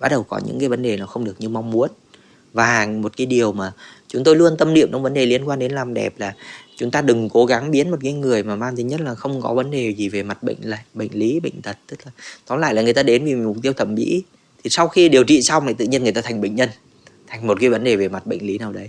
bắt 0.00 0.08
đầu 0.08 0.22
có 0.22 0.40
những 0.46 0.60
cái 0.60 0.68
vấn 0.68 0.82
đề 0.82 0.96
nó 0.96 1.06
không 1.06 1.24
được 1.24 1.34
như 1.38 1.48
mong 1.48 1.70
muốn. 1.70 1.90
Và 2.52 2.86
một 2.86 3.12
cái 3.16 3.26
điều 3.26 3.52
mà 3.52 3.72
chúng 4.08 4.24
tôi 4.24 4.36
luôn 4.36 4.56
tâm 4.58 4.74
niệm 4.74 4.88
trong 4.92 5.02
vấn 5.02 5.14
đề 5.14 5.26
liên 5.26 5.48
quan 5.48 5.58
đến 5.58 5.72
làm 5.72 5.94
đẹp 5.94 6.14
là 6.18 6.34
chúng 6.76 6.90
ta 6.90 7.02
đừng 7.02 7.28
cố 7.28 7.46
gắng 7.46 7.70
biến 7.70 7.90
một 7.90 7.96
cái 8.02 8.12
người 8.12 8.42
mà 8.42 8.56
mang 8.56 8.76
tính 8.76 8.88
nhất 8.88 9.00
là 9.00 9.14
không 9.14 9.42
có 9.42 9.54
vấn 9.54 9.70
đề 9.70 9.94
gì 9.94 10.08
về 10.08 10.22
mặt 10.22 10.42
bệnh 10.42 10.56
là 10.62 10.82
bệnh 10.94 11.12
lý 11.12 11.40
bệnh 11.40 11.62
tật 11.62 11.76
tức 11.86 11.98
là 12.04 12.12
tóm 12.46 12.58
lại 12.58 12.74
là 12.74 12.82
người 12.82 12.94
ta 12.94 13.02
đến 13.02 13.24
vì 13.24 13.34
mục 13.34 13.56
tiêu 13.62 13.72
thẩm 13.72 13.94
mỹ 13.94 14.22
thì 14.64 14.70
sau 14.70 14.88
khi 14.88 15.08
điều 15.08 15.24
trị 15.24 15.40
xong 15.42 15.66
thì 15.66 15.74
tự 15.74 15.84
nhiên 15.84 16.02
người 16.02 16.12
ta 16.12 16.20
thành 16.20 16.40
bệnh 16.40 16.54
nhân, 16.54 16.68
thành 17.26 17.46
một 17.46 17.60
cái 17.60 17.70
vấn 17.70 17.84
đề 17.84 17.96
về 17.96 18.08
mặt 18.08 18.26
bệnh 18.26 18.46
lý 18.46 18.58
nào 18.58 18.72
đấy. 18.72 18.88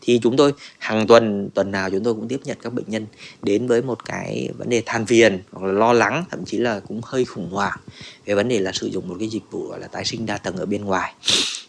Thì 0.00 0.20
chúng 0.22 0.36
tôi, 0.36 0.52
hàng 0.78 1.06
tuần 1.06 1.50
tuần 1.54 1.70
nào 1.70 1.90
chúng 1.90 2.04
tôi 2.04 2.14
cũng 2.14 2.28
tiếp 2.28 2.40
nhận 2.44 2.56
các 2.62 2.72
bệnh 2.72 2.84
nhân 2.88 3.06
đến 3.42 3.66
với 3.66 3.82
một 3.82 4.04
cái 4.04 4.48
vấn 4.58 4.68
đề 4.68 4.82
than 4.86 5.06
phiền 5.06 5.42
hoặc 5.52 5.66
là 5.66 5.72
lo 5.72 5.92
lắng, 5.92 6.24
thậm 6.30 6.44
chí 6.44 6.58
là 6.58 6.80
cũng 6.80 7.00
hơi 7.04 7.24
khủng 7.24 7.50
hoảng 7.50 7.78
về 8.24 8.34
vấn 8.34 8.48
đề 8.48 8.58
là 8.58 8.72
sử 8.72 8.86
dụng 8.86 9.08
một 9.08 9.16
cái 9.18 9.28
dịch 9.28 9.42
vụ 9.50 9.66
gọi 9.68 9.80
là 9.80 9.86
tái 9.86 10.04
sinh 10.04 10.26
đa 10.26 10.38
tầng 10.38 10.56
ở 10.56 10.66
bên 10.66 10.84
ngoài. 10.84 11.14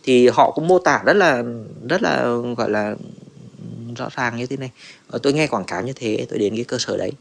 Thì 0.03 0.27
họ 0.27 0.51
cũng 0.51 0.67
mô 0.67 0.79
tả 0.79 1.01
rất 1.05 1.13
là 1.13 1.43
rất 1.89 2.01
là, 2.01 2.25
gọi 2.57 2.69
là 2.69 2.95
rõ 3.95 4.09
ràng 4.15 4.37
như 4.37 4.45
thế 4.45 4.57
này. 4.57 4.71
Ờ, 5.07 5.19
tôi 5.23 5.33
nghe 5.33 5.47
quảng 5.47 5.65
cáo 5.65 5.81
như 5.81 5.93
thế, 5.95 6.25
tôi 6.29 6.39
đến 6.39 6.55
cái 6.55 6.63
cơ 6.63 6.77
sở 6.79 6.97
đấy. 6.97 7.11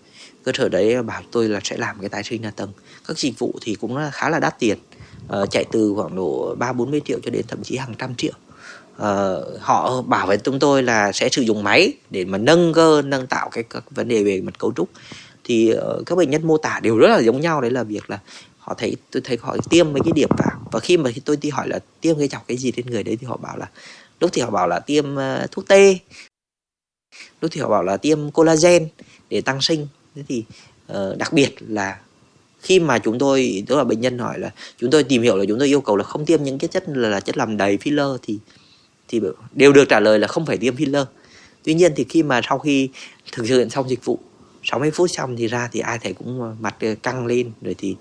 Cơ 0.42 0.52
sở 0.54 0.68
đấy 0.68 1.02
bảo 1.02 1.22
tôi 1.32 1.48
là 1.48 1.60
sẽ 1.64 1.76
làm 1.76 1.96
cái 2.00 2.08
tái 2.08 2.22
sinh 2.22 2.42
đa 2.42 2.50
tầng. 2.50 2.72
Các 3.08 3.18
dịch 3.18 3.38
vụ 3.38 3.54
thì 3.60 3.74
cũng 3.74 3.98
khá 4.12 4.30
là 4.30 4.40
đắt 4.40 4.58
tiền 4.58 4.78
uh, 5.28 5.50
chạy 5.50 5.64
từ 5.72 5.92
khoảng 5.96 6.16
độ 6.16 6.54
ba 6.58 6.72
bốn 6.72 6.90
mươi 6.90 7.00
triệu 7.04 7.18
cho 7.24 7.30
đến 7.30 7.44
thậm 7.48 7.62
chí 7.62 7.76
hàng 7.76 7.94
trăm 7.98 8.14
triệu. 8.14 8.32
Uh, 8.94 9.60
họ 9.60 10.02
bảo 10.02 10.26
với 10.26 10.36
chúng 10.36 10.58
tôi 10.58 10.82
là 10.82 11.12
sẽ 11.12 11.28
sử 11.28 11.42
dụng 11.42 11.62
máy 11.62 11.92
để 12.10 12.24
mà 12.24 12.38
nâng 12.38 12.72
cơ 12.72 13.02
nâng 13.02 13.26
tạo 13.26 13.48
cái 13.52 13.64
các 13.70 13.84
vấn 13.90 14.08
đề 14.08 14.24
về 14.24 14.40
mặt 14.40 14.58
cấu 14.58 14.72
trúc. 14.76 14.88
Thì 15.44 15.74
uh, 15.74 16.06
các 16.06 16.18
bệnh 16.18 16.30
nhân 16.30 16.46
mô 16.46 16.58
tả 16.58 16.80
đều 16.82 16.96
rất 16.96 17.08
là 17.08 17.18
giống 17.18 17.40
nhau 17.40 17.60
đấy 17.60 17.70
là 17.70 17.82
việc 17.82 18.10
là 18.10 18.18
họ 18.58 18.74
thấy 18.74 18.96
tôi 19.10 19.20
thấy 19.24 19.38
họ 19.40 19.56
tiêm 19.70 19.92
mấy 19.92 20.00
cái 20.04 20.12
điểm 20.12 20.28
vào. 20.38 20.60
Và 20.72 20.80
khi 20.80 20.96
mà 20.96 21.10
tôi 21.24 21.36
đi 21.36 21.50
hỏi 21.50 21.68
là 21.68 21.78
tiêm 22.00 22.18
cái 22.18 22.28
chọc 22.28 22.46
cái 22.46 22.56
gì 22.56 22.70
trên 22.70 22.86
người 22.86 23.02
đấy 23.02 23.16
thì 23.20 23.26
họ 23.26 23.36
bảo 23.36 23.56
là 23.56 23.66
lúc 24.20 24.30
thì 24.32 24.42
họ 24.42 24.50
bảo 24.50 24.68
là 24.68 24.80
tiêm 24.80 25.14
uh, 25.14 25.50
thuốc 25.50 25.68
tê 25.68 25.98
lúc 27.40 27.50
thì 27.54 27.60
họ 27.60 27.68
bảo 27.68 27.82
là 27.82 27.96
tiêm 27.96 28.30
collagen 28.30 28.88
để 29.30 29.40
tăng 29.40 29.60
sinh. 29.60 29.86
Thế 30.14 30.22
thì 30.28 30.44
uh, 30.92 31.18
đặc 31.18 31.32
biệt 31.32 31.54
là 31.68 31.98
khi 32.64 32.80
mà 32.80 32.98
chúng 32.98 33.18
tôi 33.18 33.64
tức 33.66 33.76
là 33.76 33.84
bệnh 33.84 34.00
nhân 34.00 34.18
hỏi 34.18 34.38
là 34.38 34.50
chúng 34.78 34.90
tôi 34.90 35.04
tìm 35.04 35.22
hiểu 35.22 35.36
là 35.36 35.44
chúng 35.48 35.58
tôi 35.58 35.68
yêu 35.68 35.80
cầu 35.80 35.96
là 35.96 36.04
không 36.04 36.26
tiêm 36.26 36.42
những 36.42 36.58
cái 36.58 36.68
chất 36.68 36.84
là, 36.88 37.08
là 37.08 37.20
chất 37.20 37.36
làm 37.36 37.56
đầy 37.56 37.76
filler 37.76 38.18
thì 38.22 38.38
thì 39.08 39.20
đều 39.52 39.72
được 39.72 39.88
trả 39.88 40.00
lời 40.00 40.18
là 40.18 40.28
không 40.28 40.46
phải 40.46 40.56
tiêm 40.56 40.76
filler. 40.76 41.04
Tuy 41.64 41.74
nhiên 41.74 41.92
thì 41.96 42.04
khi 42.08 42.22
mà 42.22 42.40
sau 42.48 42.58
khi 42.58 42.88
thực 43.32 43.46
hiện 43.46 43.70
xong 43.70 43.88
dịch 43.88 44.04
vụ 44.04 44.18
60 44.62 44.90
phút 44.90 45.10
xong 45.10 45.36
thì 45.36 45.46
ra 45.46 45.68
thì 45.72 45.80
ai 45.80 45.98
thấy 45.98 46.12
cũng 46.12 46.42
ờ, 46.42 46.54
mặt 46.60 46.76
ờ, 46.80 46.94
căng 47.02 47.26
lên 47.26 47.52
rồi 47.62 47.74
thì 47.78 47.96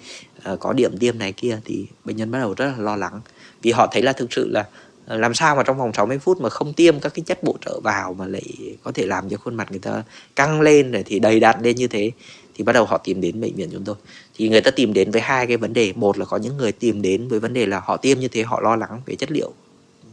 uh, 0.51 0.59
có 0.59 0.73
điểm 0.73 0.97
tiêm 0.97 1.19
này 1.19 1.31
kia 1.31 1.59
thì 1.65 1.85
bệnh 2.05 2.17
nhân 2.17 2.31
bắt 2.31 2.39
đầu 2.39 2.53
rất 2.57 2.65
là 2.65 2.77
lo 2.77 2.95
lắng. 2.95 3.21
Vì 3.61 3.71
họ 3.71 3.87
thấy 3.91 4.01
là 4.01 4.13
thực 4.13 4.33
sự 4.33 4.47
là 4.47 4.65
làm 5.07 5.33
sao 5.33 5.55
mà 5.55 5.63
trong 5.63 5.77
vòng 5.77 5.93
60 5.93 6.19
phút 6.19 6.41
mà 6.41 6.49
không 6.49 6.73
tiêm 6.73 6.99
các 6.99 7.13
cái 7.13 7.23
chất 7.25 7.43
bổ 7.43 7.57
trợ 7.65 7.79
vào 7.79 8.13
mà 8.13 8.27
lại 8.27 8.43
có 8.83 8.91
thể 8.91 9.05
làm 9.05 9.29
cho 9.29 9.37
khuôn 9.37 9.55
mặt 9.55 9.71
người 9.71 9.79
ta 9.79 10.03
căng 10.35 10.61
lên 10.61 10.91
rồi 10.91 11.03
thì 11.05 11.19
đầy 11.19 11.39
đặn 11.39 11.61
lên 11.61 11.75
như 11.75 11.87
thế 11.87 12.11
thì 12.55 12.63
bắt 12.63 12.73
đầu 12.73 12.85
họ 12.85 12.97
tìm 12.97 13.21
đến 13.21 13.41
bệnh 13.41 13.55
viện 13.55 13.69
chúng 13.71 13.83
tôi. 13.83 13.95
Thì 14.35 14.49
người 14.49 14.61
ta 14.61 14.71
tìm 14.71 14.93
đến 14.93 15.11
với 15.11 15.21
hai 15.21 15.47
cái 15.47 15.57
vấn 15.57 15.73
đề. 15.73 15.93
Một 15.95 16.17
là 16.17 16.25
có 16.25 16.37
những 16.37 16.57
người 16.57 16.71
tìm 16.71 17.01
đến 17.01 17.27
với 17.27 17.39
vấn 17.39 17.53
đề 17.53 17.65
là 17.65 17.79
họ 17.79 17.97
tiêm 17.97 18.19
như 18.19 18.27
thế, 18.27 18.43
họ 18.43 18.61
lo 18.61 18.75
lắng 18.75 19.01
về 19.05 19.15
chất 19.15 19.31
liệu 19.31 19.53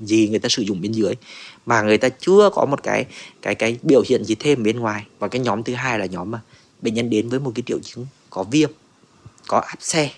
gì 0.00 0.28
người 0.28 0.38
ta 0.38 0.48
sử 0.48 0.62
dụng 0.62 0.80
bên 0.80 0.92
dưới. 0.92 1.14
Mà 1.66 1.82
người 1.82 1.98
ta 1.98 2.08
chưa 2.08 2.50
có 2.52 2.66
một 2.66 2.82
cái 2.82 3.04
cái 3.42 3.54
cái 3.54 3.78
biểu 3.82 4.02
hiện 4.08 4.24
gì 4.24 4.34
thêm 4.34 4.62
bên 4.62 4.80
ngoài. 4.80 5.04
Và 5.18 5.28
cái 5.28 5.40
nhóm 5.40 5.62
thứ 5.62 5.74
hai 5.74 5.98
là 5.98 6.06
nhóm 6.06 6.30
mà 6.30 6.40
bệnh 6.82 6.94
nhân 6.94 7.10
đến 7.10 7.28
với 7.28 7.40
một 7.40 7.52
cái 7.54 7.62
triệu 7.66 7.78
chứng 7.82 8.06
có 8.30 8.42
viêm, 8.42 8.70
có 9.46 9.58
áp 9.58 9.78
xe, 9.80 10.10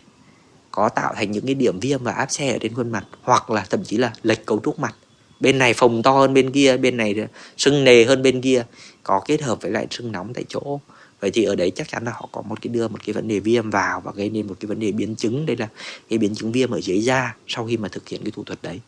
có 0.71 0.89
tạo 0.89 1.15
thành 1.17 1.33
những 1.33 1.47
cái 1.47 1.55
điểm 1.55 1.81
viêm 1.81 2.03
và 2.03 2.13
áp 2.13 2.27
xe 2.31 2.53
ở 2.53 2.59
trên 2.61 2.75
khuôn 2.75 2.93
mặt, 2.93 3.05
hoặc 3.23 3.51
là 3.51 3.67
thậm 3.71 3.85
chí 3.85 3.97
là 3.97 4.13
lệch 4.23 4.47
cấu 4.47 4.61
trúc 4.65 4.79
mặt. 4.79 4.95
Bên 5.41 5.59
này 5.59 5.75
phồng 5.75 6.03
to 6.03 6.13
hơn 6.13 6.35
bên 6.35 6.51
kia, 6.51 6.77
bên 6.77 6.97
này 6.97 7.15
sưng 7.57 7.85
nề 7.85 8.05
hơn 8.05 8.23
bên 8.23 8.41
kia, 8.41 8.65
có 9.03 9.21
kết 9.27 9.43
hợp 9.43 9.63
với 9.63 9.71
lại 9.71 9.87
sưng 9.91 10.13
nóng 10.13 10.35
tại 10.35 10.45
chỗ 10.49 10.81
vậy 11.23 11.31
thì 11.31 11.45
ở 11.45 11.55
đấy 11.55 11.73
chắc 11.75 11.89
chắn 11.89 12.05
là 12.05 12.13
họ 12.15 12.29
có 12.33 12.43
một 12.43 12.63
cái 12.63 12.73
đưa 12.73 12.89
một 12.89 12.99
cái 13.07 13.13
vấn 13.13 13.29
đề 13.29 13.41
viêm 13.41 13.71
vào 13.71 14.01
và 14.01 14.13
gây 14.15 14.31
nên 14.31 14.47
một 14.47 14.55
cái 14.61 14.67
vấn 14.67 14.81
đề 14.81 14.93
biến 14.93 15.15
chứng. 15.17 15.47
Đây 15.47 15.57
là 15.57 15.69
cái 16.09 16.19
biến 16.19 16.35
chứng 16.35 16.53
viêm 16.53 16.71
ở 16.71 16.81
dưới 16.81 17.01
da 17.01 17.37
sau 17.49 17.67
khi 17.67 17.77
mà 17.77 17.89
thực 17.89 18.09
hiện 18.09 18.21
cái 18.25 18.31
thủ 18.31 18.45
thuật 18.45 18.59
đấy. 18.63 18.81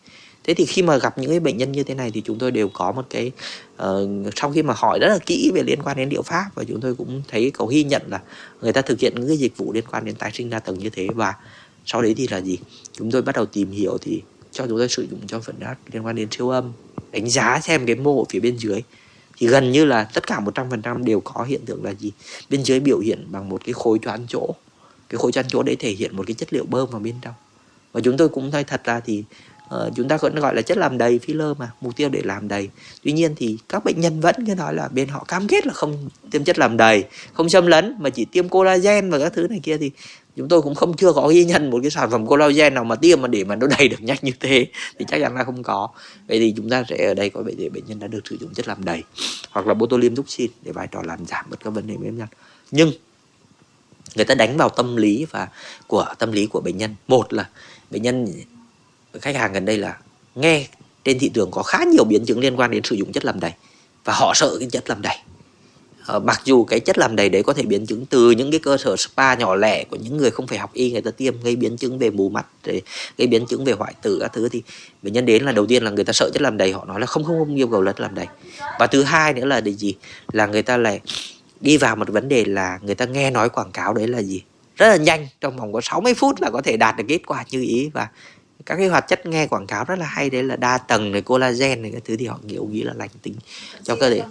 Thế 0.45 0.55
thì 0.55 0.65
khi 0.67 0.83
mà 0.83 0.97
gặp 0.97 1.19
những 1.19 1.31
cái 1.31 1.41
bệnh 1.41 1.57
nhân 1.57 1.73
như 1.73 1.83
thế 1.83 1.95
này 1.95 2.11
thì 2.11 2.23
chúng 2.25 2.39
tôi 2.39 2.51
đều 2.51 2.69
có 2.69 2.93
một 2.93 3.07
cái 3.11 3.33
uh, 3.83 4.09
sau 4.37 4.51
khi 4.51 4.63
mà 4.63 4.75
hỏi 4.77 4.99
rất 5.01 5.09
là 5.09 5.19
kỹ 5.27 5.51
về 5.55 5.63
liên 5.63 5.83
quan 5.83 5.97
đến 5.97 6.09
liệu 6.09 6.23
pháp 6.23 6.47
và 6.55 6.65
chúng 6.65 6.81
tôi 6.81 6.95
cũng 6.95 7.23
thấy 7.29 7.51
có 7.51 7.67
ghi 7.67 7.85
nhận 7.85 8.03
là 8.09 8.23
người 8.63 8.73
ta 8.73 8.83
thực 8.83 9.01
hiện 9.01 9.13
những 9.17 9.29
cái 9.29 9.37
dịch 9.37 9.57
vụ 9.57 9.73
liên 9.73 9.85
quan 9.91 10.05
đến 10.05 10.15
tái 10.15 10.31
sinh 10.35 10.51
đa 10.51 10.59
tầng 10.59 10.79
như 10.79 10.91
thế 10.91 11.09
và 11.15 11.35
sau 11.87 12.03
đấy 12.03 12.15
thì 12.17 12.29
là 12.31 12.41
gì? 12.41 12.59
Chúng 12.93 13.11
tôi 13.11 13.23
bắt 13.23 13.35
đầu 13.35 13.47
tìm 13.47 13.71
hiểu 13.71 13.99
thì 14.01 14.23
cho 14.53 14.67
chúng 14.67 14.79
tôi 14.79 14.89
sử 14.89 15.07
dụng 15.11 15.21
cho 15.27 15.41
phần 15.41 15.57
đát 15.59 15.79
liên 15.93 16.07
quan 16.07 16.17
đến 16.17 16.29
siêu 16.31 16.49
âm 16.49 16.73
đánh 17.13 17.31
giá 17.31 17.61
xem 17.63 17.87
cái 17.87 17.97
mô 17.97 18.19
ở 18.19 18.25
phía 18.29 18.41
bên 18.41 18.57
dưới 18.57 18.83
thì 19.37 19.47
gần 19.47 19.73
như 19.73 19.85
là 19.85 20.05
tất 20.05 20.27
cả 20.27 20.41
100% 20.55 21.05
đều 21.05 21.21
có 21.21 21.45
hiện 21.45 21.61
tượng 21.67 21.85
là 21.85 21.95
gì? 21.95 22.13
Bên 22.51 22.63
dưới 22.63 22.81
biểu 22.81 22.99
hiện 22.99 23.27
bằng 23.31 23.49
một 23.49 23.61
cái 23.65 23.73
khối 23.73 23.99
choán 23.99 24.27
chỗ. 24.29 24.55
Cái 25.09 25.19
khối 25.19 25.33
choán 25.33 25.47
chỗ 25.49 25.63
đấy 25.63 25.77
thể 25.77 25.91
hiện 25.91 26.17
một 26.17 26.25
cái 26.27 26.35
chất 26.35 26.53
liệu 26.53 26.65
bơm 26.65 26.91
vào 26.91 27.01
bên 27.01 27.15
trong. 27.23 27.35
Và 27.93 28.01
chúng 28.05 28.17
tôi 28.17 28.29
cũng 28.29 28.51
thấy 28.51 28.65
thật 28.65 28.85
ra 28.85 29.01
thì 29.01 29.25
uh, 29.75 29.93
chúng 29.97 30.09
ta 30.09 30.17
vẫn 30.17 30.35
gọi 30.35 30.55
là 30.55 30.63
chất 30.63 30.79
làm 30.79 30.99
đầy 30.99 31.21
filler 31.27 31.55
mà 31.55 31.71
mục 31.81 31.97
tiêu 31.97 32.09
để 32.09 32.23
làm 32.25 32.49
đầy. 32.49 32.69
Tuy 33.03 33.13
nhiên 33.13 33.35
thì 33.37 33.59
các 33.69 33.85
bệnh 33.85 34.01
nhân 34.01 34.21
vẫn 34.21 34.35
cứ 34.47 34.55
nói 34.55 34.75
là 34.75 34.89
bên 34.89 35.09
họ 35.09 35.25
cam 35.29 35.49
kết 35.49 35.67
là 35.67 35.73
không 35.73 36.09
tiêm 36.31 36.45
chất 36.45 36.59
làm 36.59 36.77
đầy 36.77 37.05
không 37.33 37.49
xâm 37.49 37.67
lấn 37.67 37.97
mà 37.99 38.11
chỉ 38.11 38.25
tiêm 38.25 38.49
collagen 38.49 39.11
và 39.11 39.19
các 39.19 39.33
thứ 39.35 39.49
này 39.49 39.61
kia 39.63 39.79
thì 39.79 39.91
chúng 40.37 40.49
tôi 40.49 40.63
cũng 40.63 40.75
không 40.75 40.97
chưa 40.97 41.13
có 41.13 41.29
ghi 41.29 41.45
nhận 41.45 41.71
một 41.71 41.79
cái 41.83 41.91
sản 41.91 42.11
phẩm 42.11 42.27
collagen 42.27 42.75
nào 42.75 42.85
mà 42.85 42.97
tiêm 42.97 43.23
mà 43.23 43.29
để 43.29 43.45
mà 43.45 43.57
nó 43.57 43.67
đầy 43.67 43.89
được 43.89 44.01
nhanh 44.03 44.19
như 44.23 44.33
thế 44.41 44.67
thì 44.99 45.05
chắc 45.09 45.21
chắn 45.21 45.35
là 45.35 45.45
không 45.45 45.63
có. 45.63 45.89
Vậy 46.29 46.39
thì 46.39 46.55
chúng 46.57 46.71
ta 46.71 46.85
sẽ 46.89 47.07
ở 47.07 47.15
đây 47.15 47.31
có 47.31 47.43
bệnh 47.43 47.57
để 47.57 47.69
bệnh 47.69 47.85
nhân 47.87 47.99
đã 47.99 48.07
được 48.07 48.27
sử 48.27 48.37
dụng 48.41 48.55
chất 48.55 48.69
làm 48.69 48.85
đầy 48.85 49.03
hoặc 49.51 49.67
là 49.67 49.75
botulinum 49.75 50.17
toxin 50.17 50.51
để 50.63 50.73
vai 50.73 50.89
trò 50.93 51.03
làm 51.03 51.27
giảm 51.27 51.45
bớt 51.51 51.65
các 51.65 51.71
vấn 51.71 51.87
đề 51.87 51.97
bệnh 51.97 52.19
nhân. 52.19 52.29
Nhưng 52.71 52.93
người 54.17 54.25
ta 54.25 54.35
đánh 54.35 54.57
vào 54.57 54.69
tâm 54.69 54.97
lý 54.97 55.27
và 55.31 55.49
của 55.87 56.07
tâm 56.19 56.33
lý 56.33 56.47
của 56.47 56.61
bệnh 56.61 56.79
nhân. 56.79 56.95
Một 57.09 57.33
là 57.33 57.49
bệnh 57.91 58.03
nhân 58.03 58.33
khách 59.21 59.37
hàng 59.37 59.53
gần 59.53 59.65
đây 59.65 59.79
là 59.79 59.97
nghe 60.35 60.67
trên 61.05 61.19
thị 61.19 61.31
trường 61.35 61.51
có 61.51 61.63
khá 61.63 61.85
nhiều 61.85 62.05
biến 62.05 62.25
chứng 62.25 62.41
liên 62.41 62.57
quan 62.57 62.71
đến 62.71 62.83
sử 62.85 62.97
dụng 62.97 63.13
chất 63.13 63.25
làm 63.25 63.41
đầy 63.41 63.53
và 64.05 64.13
họ 64.17 64.33
sợ 64.35 64.57
cái 64.59 64.69
chất 64.73 64.89
làm 64.89 65.03
đầy. 65.03 65.17
Ờ, 66.07 66.19
mặc 66.19 66.41
dù 66.45 66.65
cái 66.65 66.81
chất 66.81 66.99
làm 66.99 67.17
đầy 67.17 67.29
đấy 67.29 67.43
có 67.43 67.53
thể 67.53 67.63
biến 67.63 67.87
chứng 67.87 68.07
từ 68.07 68.31
những 68.31 68.51
cái 68.51 68.61
cơ 68.61 68.77
sở 68.77 68.97
spa 68.97 69.35
nhỏ 69.35 69.55
lẻ 69.55 69.85
của 69.85 69.97
những 69.97 70.17
người 70.17 70.31
không 70.31 70.47
phải 70.47 70.59
học 70.59 70.71
y 70.73 70.93
người 70.93 71.01
ta 71.01 71.11
tiêm 71.11 71.43
gây 71.43 71.57
biến 71.57 71.77
chứng 71.77 71.99
về 71.99 72.11
mù 72.11 72.29
mắt 72.29 72.47
gây 73.17 73.27
biến 73.27 73.47
chứng 73.47 73.65
về 73.65 73.73
hoại 73.73 73.95
tử 74.03 74.19
các 74.21 74.33
thứ 74.33 74.49
thì 74.49 74.63
bệnh 75.03 75.13
nhân 75.13 75.27
đến 75.27 75.45
là 75.45 75.53
đầu 75.53 75.67
tiên 75.67 75.85
là 75.85 75.91
người 75.91 76.05
ta 76.05 76.13
sợ 76.13 76.31
chất 76.35 76.43
làm 76.43 76.57
đầy 76.57 76.73
họ 76.73 76.85
nói 76.85 77.01
là 77.01 77.07
không 77.07 77.25
không 77.25 77.39
không 77.39 77.55
yêu 77.55 77.69
cầu 77.69 77.85
chất 77.85 78.01
làm 78.01 78.15
đầy. 78.15 78.27
Và 78.79 78.87
thứ 78.87 79.03
hai 79.03 79.33
nữa 79.33 79.45
là 79.45 79.61
để 79.61 79.73
gì? 79.73 79.95
Là 80.33 80.47
người 80.47 80.63
ta 80.63 80.77
lại 80.77 81.01
đi 81.61 81.77
vào 81.77 81.97
một 81.97 82.09
vấn 82.09 82.29
đề 82.29 82.45
là 82.45 82.79
người 82.83 82.95
ta 82.95 83.05
nghe 83.05 83.31
nói 83.31 83.49
quảng 83.49 83.73
cáo 83.73 83.95
đấy 83.95 84.09
là 84.09 84.23
gì? 84.23 84.43
Rất 84.77 84.89
là 84.89 84.97
nhanh 84.97 85.27
trong 85.41 85.57
vòng 85.57 85.73
có 85.73 85.81
60 85.81 86.15
phút 86.15 86.41
là 86.41 86.51
có 86.51 86.63
thể 86.63 86.77
đạt 86.77 86.97
được 86.97 87.05
kết 87.09 87.21
quả 87.27 87.45
như 87.51 87.63
ý 87.63 87.91
và 87.95 88.09
các 88.67 88.77
cái 88.77 88.89
hoạt 88.89 89.09
chất 89.09 89.27
nghe 89.27 89.47
quảng 89.47 89.67
cáo 89.67 89.85
rất 89.85 89.99
là 89.99 90.07
hay 90.07 90.31
đấy 90.31 90.43
là 90.43 90.57
đa 90.57 90.79
tầng 90.79 91.13
này 91.13 91.23
collagen 91.23 91.83
này 91.83 91.91
cái 91.91 92.01
thứ 92.05 92.17
thì 92.17 92.27
họ 92.27 92.39
kiểu 92.49 92.67
nghĩ 92.67 92.83
là 92.83 92.93
lành 92.97 93.09
tính 93.23 93.35
cho 93.83 93.97
cơ 93.97 94.11
thể. 94.11 94.23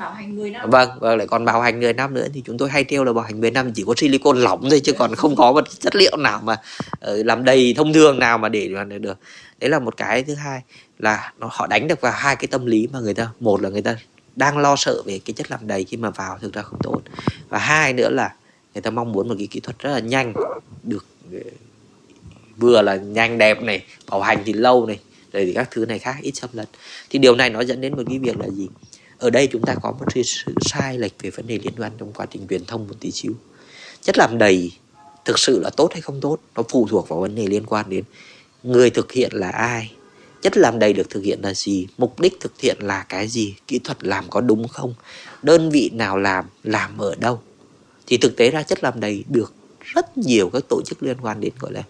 vâng 0.68 0.90
và 1.00 1.16
lại 1.16 1.28
còn 1.28 1.46
bảo 1.46 1.62
hành 1.62 1.80
người 1.80 1.94
năm 1.94 2.14
nữa. 2.14 2.28
Thì 2.34 2.42
chúng 2.46 2.58
tôi 2.58 2.70
hay 2.70 2.86
treo 2.90 3.04
là 3.04 3.14
bảo 3.14 3.24
hành 3.24 3.42
10 3.42 3.52
năm 3.52 3.72
chỉ 3.74 3.84
có 3.88 3.94
silicon 3.98 4.38
lỏng 4.38 4.70
thôi 4.70 4.82
chứ 4.84 4.94
còn 4.94 5.16
không 5.16 5.36
có 5.36 5.52
một 5.52 5.64
chất 5.80 5.96
liệu 5.96 6.18
nào 6.18 6.42
mà 6.44 6.54
uh, 6.54 7.26
làm 7.26 7.44
đầy 7.44 7.74
thông 7.78 7.94
thường 7.94 8.20
nào 8.20 8.38
mà 8.38 8.50
để 8.50 8.70
mà 8.70 8.84
được. 8.84 9.18
Đấy 9.60 9.70
là 9.70 9.80
một 9.80 9.98
cái 9.98 10.24
thứ 10.24 10.36
hai 10.36 10.62
là 11.00 11.34
nó 11.40 11.50
họ 11.52 11.68
đánh 11.68 11.88
được 11.88 12.02
vào 12.02 12.14
hai 12.16 12.36
cái 12.36 12.48
tâm 12.48 12.66
lý 12.66 12.88
mà 12.94 13.00
người 13.00 13.14
ta 13.14 13.30
một 13.40 13.62
là 13.62 13.70
người 13.70 13.82
ta 13.82 13.98
đang 14.36 14.58
lo 14.58 14.76
sợ 14.76 15.02
về 15.06 15.20
cái 15.26 15.34
chất 15.34 15.52
làm 15.52 15.68
đầy 15.68 15.84
khi 15.84 15.98
mà 15.98 16.10
vào 16.10 16.38
thực 16.42 16.54
ra 16.54 16.62
không 16.62 16.80
tốt 16.84 17.02
và 17.50 17.60
hai 17.60 17.94
nữa 17.94 18.10
là 18.10 18.34
người 18.74 18.82
ta 18.82 18.90
mong 18.90 19.12
muốn 19.12 19.28
một 19.28 19.36
cái 19.38 19.48
kỹ 19.48 19.60
thuật 19.60 19.80
rất 19.80 19.92
là 19.92 20.00
nhanh 20.00 20.34
được 20.84 21.06
ờ, 21.32 21.40
vừa 22.58 22.82
là 22.82 22.96
nhanh 22.96 23.38
đẹp 23.38 23.62
này, 23.62 23.84
bảo 24.10 24.22
hành 24.22 24.44
thì 24.46 24.54
lâu 24.54 24.86
này, 24.86 25.00
rồi 25.34 25.46
thì 25.46 25.54
các 25.54 25.68
thứ 25.72 25.86
này 25.86 26.00
khác, 26.00 26.16
ít 26.22 26.32
xâm 26.36 26.50
lấn. 26.54 26.68
Thì 27.10 27.20
điều 27.20 27.36
này 27.36 27.50
nó 27.50 27.62
dẫn 27.62 27.82
đến 27.82 27.96
một 27.96 28.04
cái 28.10 28.20
việc 28.20 28.38
là 28.40 28.50
gì? 28.50 28.68
Ở 29.18 29.30
đây 29.30 29.48
chúng 29.48 29.62
ta 29.62 29.76
có 29.82 29.92
một 29.92 30.06
sự 30.26 30.54
sai 30.62 30.98
lệch 30.98 31.14
về 31.22 31.30
vấn 31.30 31.48
đề 31.48 31.60
liên 31.64 31.74
quan 31.78 31.92
trong 31.98 32.14
quá 32.14 32.26
trình 32.26 32.48
truyền 32.50 32.66
thông 32.66 32.88
một 32.88 32.96
tí 33.00 33.12
xíu. 33.12 33.34
Chất 34.02 34.18
làm 34.18 34.38
đầy 34.38 34.72
thực 35.26 35.40
sự 35.40 35.60
là 35.60 35.70
tốt 35.70 35.90
hay 35.92 36.02
không 36.02 36.22
tốt, 36.22 36.38
nó 36.56 36.64
phụ 36.70 36.88
thuộc 36.90 37.10
vào 37.10 37.20
vấn 37.20 37.36
đề 37.36 37.48
liên 37.48 37.66
quan 37.66 37.90
đến 37.90 38.04
người 38.64 38.90
thực 38.90 39.12
hiện 39.12 39.32
là 39.34 39.50
ai. 39.50 39.92
Chất 40.42 40.58
làm 40.58 40.80
đầy 40.80 40.94
được 40.94 41.10
thực 41.10 41.24
hiện 41.24 41.40
là 41.42 41.54
gì? 41.54 41.88
Mục 41.98 42.20
đích 42.20 42.40
thực 42.40 42.62
hiện 42.62 42.78
là 42.80 43.06
cái 43.10 43.28
gì? 43.28 43.56
Kỹ 43.68 43.80
thuật 43.84 44.04
làm 44.04 44.30
có 44.30 44.42
đúng 44.42 44.68
không? 44.68 44.94
Đơn 45.44 45.70
vị 45.70 45.90
nào 45.94 46.18
làm? 46.18 46.46
Làm 46.64 46.98
ở 46.98 47.16
đâu? 47.16 47.42
Thì 48.08 48.18
thực 48.18 48.38
tế 48.38 48.50
ra 48.50 48.64
chất 48.64 48.84
làm 48.84 49.00
đầy 49.00 49.24
được 49.30 49.54
rất 49.80 50.18
nhiều 50.18 50.50
các 50.54 50.64
tổ 50.70 50.82
chức 50.86 51.04
liên 51.04 51.18
quan 51.22 51.40
đến, 51.40 51.54
gọi 51.60 51.74
là 51.74 51.84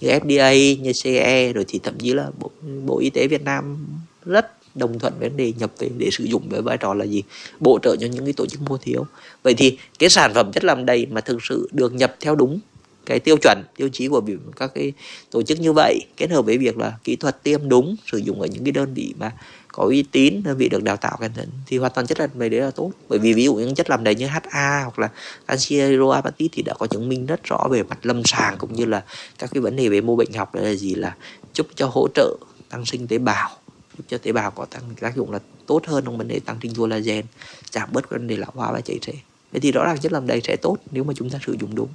như 0.00 0.08
FDA 0.08 0.80
như 0.80 0.92
CE 1.04 1.52
rồi 1.52 1.64
thì 1.68 1.80
thậm 1.82 1.98
chí 1.98 2.12
là 2.12 2.30
Bộ, 2.38 2.50
Bộ 2.86 2.98
Y 2.98 3.10
tế 3.10 3.26
Việt 3.26 3.42
Nam 3.42 3.86
rất 4.24 4.46
đồng 4.74 4.98
thuận 4.98 5.12
vấn 5.20 5.36
đề 5.36 5.52
nhập 5.58 5.72
về 5.78 5.88
để 5.98 6.08
sử 6.12 6.24
dụng 6.24 6.48
với 6.48 6.62
vai 6.62 6.76
trò 6.76 6.94
là 6.94 7.04
gì? 7.04 7.22
Bổ 7.60 7.78
trợ 7.82 7.96
cho 8.00 8.06
những 8.06 8.24
cái 8.24 8.32
tổ 8.32 8.46
chức 8.46 8.60
mua 8.60 8.76
thiếu. 8.76 9.06
Vậy 9.42 9.54
thì 9.54 9.78
cái 9.98 10.08
sản 10.08 10.34
phẩm 10.34 10.52
chất 10.52 10.64
làm 10.64 10.86
đầy 10.86 11.06
mà 11.06 11.20
thực 11.20 11.38
sự 11.42 11.68
được 11.72 11.94
nhập 11.94 12.16
theo 12.20 12.34
đúng 12.34 12.60
cái 13.06 13.20
tiêu 13.20 13.36
chuẩn 13.36 13.62
tiêu 13.76 13.88
chí 13.92 14.08
của 14.08 14.22
các 14.56 14.70
cái 14.74 14.92
tổ 15.30 15.42
chức 15.42 15.60
như 15.60 15.72
vậy 15.72 16.00
kết 16.16 16.30
hợp 16.30 16.42
với 16.42 16.58
việc 16.58 16.78
là 16.78 16.92
kỹ 17.04 17.16
thuật 17.16 17.42
tiêm 17.42 17.68
đúng 17.68 17.96
sử 18.12 18.18
dụng 18.18 18.40
ở 18.40 18.46
những 18.46 18.64
cái 18.64 18.72
đơn 18.72 18.94
vị 18.94 19.14
mà 19.18 19.32
có 19.72 19.84
uy 19.84 20.02
tín 20.02 20.42
đơn 20.42 20.56
vị 20.56 20.68
được 20.68 20.82
đào 20.82 20.96
tạo 20.96 21.16
cẩn 21.20 21.32
thận 21.32 21.48
thì 21.66 21.78
hoàn 21.78 21.92
toàn 21.94 22.06
chất 22.06 22.20
làm 22.20 22.30
đầy 22.34 22.48
đấy 22.48 22.60
là 22.60 22.70
tốt. 22.70 22.90
Bởi 23.08 23.18
vì 23.18 23.32
ví 23.34 23.44
dụ 23.44 23.54
những 23.54 23.74
chất 23.74 23.90
làm 23.90 24.04
đầy 24.04 24.14
như 24.14 24.26
HA 24.26 24.82
hoặc 24.82 24.98
là 24.98 25.10
canxi 25.46 25.76
hydroapatit 25.76 26.50
thì 26.54 26.62
đã 26.62 26.74
có 26.74 26.86
chứng 26.86 27.08
minh 27.08 27.26
rất 27.26 27.44
rõ 27.44 27.68
về 27.70 27.82
mặt 27.82 27.98
lâm 28.02 28.22
sàng 28.24 28.58
cũng 28.58 28.72
như 28.72 28.84
là 28.84 29.04
các 29.38 29.50
cái 29.52 29.60
vấn 29.60 29.76
đề 29.76 29.88
về 29.88 30.00
mô 30.00 30.16
bệnh 30.16 30.32
học 30.32 30.54
đấy 30.54 30.64
là 30.64 30.74
gì? 30.74 30.94
Là 30.94 31.16
giúp 31.54 31.66
cho 31.74 31.86
hỗ 31.86 32.08
trợ 32.14 32.36
tăng 32.68 32.86
sinh 32.86 33.06
tế 33.06 33.18
bào, 33.18 33.50
giúp 33.98 34.04
cho 34.08 34.18
tế 34.18 34.32
bào 34.32 34.50
có 34.50 34.64
tăng 34.64 34.82
tác 35.00 35.16
dụng 35.16 35.32
là 35.32 35.38
tốt 35.66 35.82
hơn 35.86 36.04
trong 36.04 36.18
vấn 36.18 36.28
đề 36.28 36.40
tăng 36.40 36.58
sinh 36.62 36.74
collagen 36.74 37.24
giảm 37.72 37.88
bớt 37.92 38.10
vấn 38.10 38.26
đề 38.26 38.36
lão 38.36 38.50
hóa 38.54 38.72
và 38.72 38.80
chảy 38.80 38.98
xệ 39.02 39.12
thế 39.52 39.60
thì 39.60 39.72
rõ 39.72 39.84
ràng 39.84 39.98
chất 39.98 40.12
làm 40.12 40.26
đầy 40.26 40.40
sẽ 40.40 40.56
tốt 40.56 40.76
nếu 40.90 41.04
mà 41.04 41.12
chúng 41.16 41.30
ta 41.30 41.38
sử 41.46 41.56
dụng 41.60 41.74
đúng. 41.74 41.88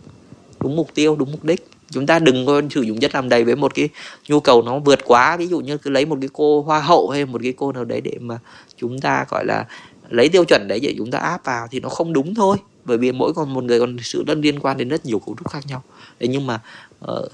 Đúng 0.60 0.76
mục 0.76 0.90
tiêu, 0.94 1.16
đúng 1.16 1.32
mục 1.32 1.44
đích 1.44 1.68
chúng 1.92 2.06
ta 2.06 2.20
đừng 2.20 2.46
có 2.46 2.62
sử 2.70 2.82
dụng 2.82 3.00
chất 3.00 3.16
làm 3.16 3.30
đầy 3.30 3.44
với 3.44 3.56
một 3.56 3.76
cái 3.76 3.90
nhu 4.28 4.40
cầu 4.40 4.62
nó 4.62 4.80
vượt 4.80 5.00
quá. 5.06 5.38
Ví 5.38 5.48
dụ 5.48 5.60
như 5.60 5.78
cứ 5.78 5.90
lấy 5.90 6.06
một 6.06 6.18
cái 6.22 6.30
cô 6.34 6.62
hoa 6.62 6.80
hậu 6.80 7.10
hay 7.10 7.26
một 7.26 7.42
cái 7.44 7.54
cô 7.58 7.72
nào 7.72 7.86
đấy 7.86 8.02
để 8.02 8.18
mà 8.20 8.40
chúng 8.78 9.00
ta 9.00 9.26
gọi 9.30 9.46
là 9.46 9.66
lấy 10.10 10.30
tiêu 10.30 10.46
chuẩn 10.46 10.68
đấy 10.68 10.80
để 10.80 10.96
chúng 10.98 11.12
ta 11.12 11.20
áp 11.20 11.46
vào 11.46 11.68
thì 11.72 11.80
nó 11.80 11.90
không 11.90 12.14
đúng 12.14 12.36
thôi. 12.36 12.58
Bởi 12.86 12.98
vì 12.98 13.12
mỗi 13.12 13.34
còn 13.34 13.54
một 13.54 13.64
người 13.64 13.80
còn 13.80 13.98
sự 14.02 14.24
liên 14.28 14.60
quan 14.60 14.78
đến 14.78 14.90
rất 14.90 15.06
nhiều 15.06 15.20
cấu 15.20 15.36
trúc 15.40 15.50
khác 15.50 15.64
nhau. 15.68 15.84
Đấy 16.20 16.28
nhưng 16.28 16.48
mà 16.48 16.60
uh, 17.12 17.32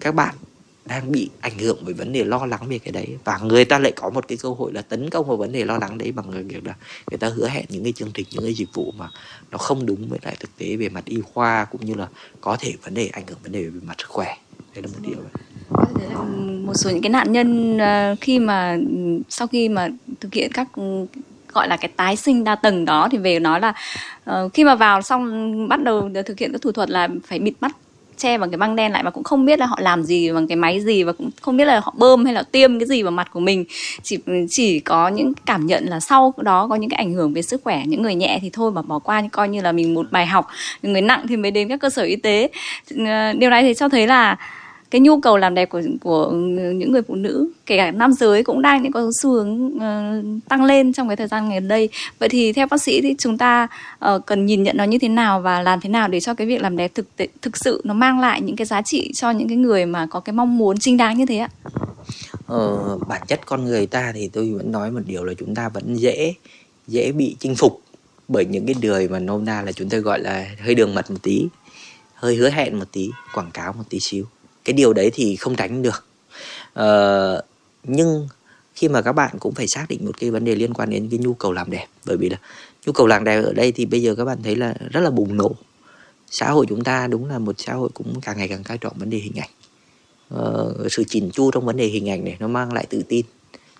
các 0.00 0.14
bạn 0.14 0.34
đang 0.90 1.12
bị 1.12 1.30
ảnh 1.40 1.58
hưởng 1.58 1.78
bởi 1.84 1.94
vấn 1.94 2.12
đề 2.12 2.24
lo 2.24 2.46
lắng 2.46 2.60
về 2.68 2.78
cái 2.78 2.92
đấy. 2.92 3.06
Và 3.24 3.38
người 3.42 3.64
ta 3.64 3.78
lại 3.78 3.92
có 3.96 4.10
một 4.10 4.28
cái 4.28 4.38
cơ 4.42 4.48
hội 4.48 4.72
là 4.72 4.82
tấn 4.82 5.10
công 5.10 5.26
vào 5.26 5.36
vấn 5.36 5.52
đề 5.52 5.64
lo 5.64 5.78
lắng 5.78 5.98
đấy 5.98 6.12
bằng 6.12 6.48
việc 6.48 6.66
là 6.66 6.74
người 7.10 7.18
ta 7.18 7.28
hứa 7.28 7.48
hẹn 7.48 7.64
những 7.68 7.84
cái 7.84 7.92
chương 7.92 8.10
trình 8.14 8.26
những 8.30 8.44
cái 8.44 8.54
dịch 8.54 8.68
vụ 8.74 8.92
mà 8.98 9.08
nó 9.50 9.58
không 9.58 9.86
đúng 9.86 10.08
với 10.08 10.18
lại 10.22 10.36
thực 10.40 10.58
tế 10.58 10.76
về 10.76 10.88
mặt 10.88 11.04
y 11.04 11.20
khoa 11.20 11.64
cũng 11.64 11.86
như 11.86 11.94
là 11.94 12.08
có 12.40 12.56
thể 12.60 12.74
vấn 12.84 12.94
đề 12.94 13.06
ảnh 13.06 13.24
hưởng 13.26 13.38
vấn 13.42 13.52
đề 13.52 13.62
về 13.62 13.80
mặt 13.86 13.94
sức 13.98 14.08
khỏe. 14.08 14.36
Đấy 14.74 14.82
là 14.82 14.88
một 14.92 14.98
điều. 15.02 15.18
Vâng, 16.14 16.66
một 16.66 16.74
số 16.74 16.90
những 16.90 17.02
cái 17.02 17.10
nạn 17.10 17.32
nhân 17.32 17.78
ờ, 17.78 18.16
khi 18.20 18.38
mà 18.38 18.78
sau 19.28 19.46
khi 19.46 19.68
mà 19.68 19.88
thực 20.20 20.34
hiện 20.34 20.52
các 20.52 20.68
gọi 21.52 21.68
là 21.68 21.76
cái 21.76 21.90
tái 21.96 22.16
sinh 22.16 22.44
đa 22.44 22.54
tầng 22.54 22.84
đó 22.84 23.08
thì 23.12 23.18
về 23.18 23.40
nói 23.40 23.60
là 23.60 23.74
uh, 24.30 24.52
khi 24.52 24.64
mà 24.64 24.74
vào 24.74 25.02
xong 25.02 25.68
bắt 25.68 25.82
đầu 25.82 26.10
thực 26.26 26.38
hiện 26.38 26.52
các 26.52 26.62
thủ 26.62 26.72
thuật 26.72 26.90
là 26.90 27.08
phải 27.26 27.38
bịt 27.38 27.54
mắt 27.60 27.76
che 28.20 28.38
bằng 28.38 28.50
cái 28.50 28.58
băng 28.58 28.76
đen 28.76 28.92
lại 28.92 29.02
và 29.04 29.10
cũng 29.10 29.24
không 29.24 29.44
biết 29.44 29.58
là 29.58 29.66
họ 29.66 29.78
làm 29.80 30.02
gì 30.02 30.32
bằng 30.32 30.46
cái 30.46 30.56
máy 30.56 30.80
gì 30.80 31.02
và 31.02 31.12
cũng 31.12 31.30
không 31.42 31.56
biết 31.56 31.64
là 31.64 31.80
họ 31.80 31.94
bơm 31.96 32.24
hay 32.24 32.34
là 32.34 32.42
tiêm 32.42 32.78
cái 32.78 32.86
gì 32.86 33.02
vào 33.02 33.12
mặt 33.12 33.28
của 33.32 33.40
mình. 33.40 33.64
Chỉ 34.02 34.18
chỉ 34.48 34.80
có 34.80 35.08
những 35.08 35.32
cảm 35.46 35.66
nhận 35.66 35.84
là 35.86 36.00
sau 36.00 36.34
đó 36.36 36.66
có 36.70 36.74
những 36.74 36.90
cái 36.90 36.98
ảnh 36.98 37.12
hưởng 37.12 37.32
về 37.34 37.42
sức 37.42 37.60
khỏe, 37.64 37.82
những 37.86 38.02
người 38.02 38.14
nhẹ 38.14 38.38
thì 38.42 38.50
thôi 38.52 38.72
mà 38.72 38.82
bỏ 38.82 38.98
qua 38.98 39.22
coi 39.32 39.48
như 39.48 39.60
là 39.60 39.72
mình 39.72 39.94
một 39.94 40.06
bài 40.10 40.26
học, 40.26 40.46
những 40.82 40.92
người 40.92 41.02
nặng 41.02 41.26
thì 41.28 41.36
mới 41.36 41.50
đến 41.50 41.68
các 41.68 41.80
cơ 41.80 41.90
sở 41.90 42.02
y 42.02 42.16
tế. 42.16 42.48
Ờ, 43.06 43.32
điều 43.32 43.50
này 43.50 43.62
thì 43.62 43.74
cho 43.74 43.88
thấy 43.88 44.06
là 44.06 44.36
cái 44.90 45.00
nhu 45.00 45.20
cầu 45.20 45.36
làm 45.36 45.54
đẹp 45.54 45.70
của 45.70 45.82
của 46.00 46.30
những 46.74 46.92
người 46.92 47.02
phụ 47.02 47.14
nữ 47.14 47.50
kể 47.66 47.76
cả 47.76 47.90
nam 47.90 48.12
giới 48.12 48.42
cũng 48.42 48.62
đang 48.62 48.92
có 48.92 49.10
xu 49.22 49.30
hướng 49.30 49.66
uh, 49.66 50.48
tăng 50.48 50.64
lên 50.64 50.92
trong 50.92 51.08
cái 51.08 51.16
thời 51.16 51.28
gian 51.28 51.50
gần 51.50 51.68
đây. 51.68 51.88
Vậy 52.18 52.28
thì 52.28 52.52
theo 52.52 52.66
bác 52.70 52.82
sĩ 52.82 53.00
thì 53.00 53.14
chúng 53.18 53.38
ta 53.38 53.68
uh, 54.14 54.26
cần 54.26 54.46
nhìn 54.46 54.62
nhận 54.62 54.76
nó 54.76 54.84
như 54.84 54.98
thế 54.98 55.08
nào 55.08 55.40
và 55.40 55.62
làm 55.62 55.80
thế 55.80 55.88
nào 55.88 56.08
để 56.08 56.20
cho 56.20 56.34
cái 56.34 56.46
việc 56.46 56.62
làm 56.62 56.76
đẹp 56.76 56.90
thực 56.94 57.06
thực 57.42 57.56
sự 57.56 57.80
nó 57.84 57.94
mang 57.94 58.20
lại 58.20 58.40
những 58.40 58.56
cái 58.56 58.66
giá 58.66 58.82
trị 58.82 59.10
cho 59.14 59.30
những 59.30 59.48
cái 59.48 59.56
người 59.56 59.86
mà 59.86 60.06
có 60.10 60.20
cái 60.20 60.32
mong 60.32 60.58
muốn 60.58 60.78
chính 60.78 60.96
đáng 60.96 61.18
như 61.18 61.26
thế 61.26 61.38
ạ? 61.38 61.48
Ờ, 62.46 62.98
bản 63.08 63.22
chất 63.26 63.40
con 63.46 63.64
người 63.64 63.86
ta 63.86 64.12
thì 64.14 64.28
tôi 64.28 64.50
vẫn 64.50 64.72
nói 64.72 64.90
một 64.90 65.00
điều 65.06 65.24
là 65.24 65.34
chúng 65.38 65.54
ta 65.54 65.68
vẫn 65.68 65.94
dễ 65.94 66.34
dễ 66.86 67.12
bị 67.12 67.36
chinh 67.40 67.54
phục 67.54 67.80
bởi 68.28 68.44
những 68.44 68.66
cái 68.66 68.74
đời 68.82 69.08
mà 69.08 69.18
nôm 69.18 69.44
na 69.44 69.62
là 69.62 69.72
chúng 69.72 69.88
ta 69.88 69.98
gọi 69.98 70.20
là 70.20 70.46
hơi 70.60 70.74
đường 70.74 70.94
mật 70.94 71.10
một 71.10 71.18
tí 71.22 71.46
hơi 72.14 72.36
hứa 72.36 72.50
hẹn 72.50 72.78
một 72.78 72.92
tí 72.92 73.10
quảng 73.34 73.50
cáo 73.50 73.72
một 73.72 73.84
tí 73.90 73.98
xíu 74.00 74.24
cái 74.64 74.72
điều 74.72 74.92
đấy 74.92 75.10
thì 75.14 75.36
không 75.36 75.56
tránh 75.56 75.82
được. 75.82 76.04
Uh, 76.80 77.44
nhưng 77.84 78.28
khi 78.74 78.88
mà 78.88 79.02
các 79.02 79.12
bạn 79.12 79.36
cũng 79.40 79.54
phải 79.54 79.66
xác 79.68 79.86
định 79.88 80.04
một 80.04 80.18
cái 80.20 80.30
vấn 80.30 80.44
đề 80.44 80.54
liên 80.54 80.74
quan 80.74 80.90
đến 80.90 81.08
cái 81.10 81.18
nhu 81.18 81.34
cầu 81.34 81.52
làm 81.52 81.70
đẹp. 81.70 81.86
Bởi 82.06 82.16
vì 82.16 82.28
là 82.28 82.36
nhu 82.86 82.92
cầu 82.92 83.06
làm 83.06 83.24
đẹp 83.24 83.42
ở 83.42 83.52
đây 83.52 83.72
thì 83.72 83.86
bây 83.86 84.02
giờ 84.02 84.14
các 84.14 84.24
bạn 84.24 84.38
thấy 84.42 84.56
là 84.56 84.74
rất 84.90 85.00
là 85.00 85.10
bùng 85.10 85.36
nổ. 85.36 85.52
Xã 86.30 86.50
hội 86.50 86.66
chúng 86.68 86.84
ta 86.84 87.06
đúng 87.06 87.26
là 87.26 87.38
một 87.38 87.54
xã 87.58 87.72
hội 87.72 87.88
cũng 87.94 88.20
càng 88.20 88.38
ngày 88.38 88.48
càng 88.48 88.62
coi 88.62 88.78
trọng 88.78 88.98
vấn 88.98 89.10
đề 89.10 89.18
hình 89.18 89.38
ảnh. 89.38 89.50
Ờ, 90.28 90.74
sự 90.90 91.04
chỉn 91.04 91.30
chu 91.30 91.50
trong 91.50 91.66
vấn 91.66 91.76
đề 91.76 91.86
hình 91.86 92.08
ảnh 92.08 92.24
này 92.24 92.36
nó 92.40 92.48
mang 92.48 92.72
lại 92.72 92.86
tự 92.90 93.02
tin 93.08 93.26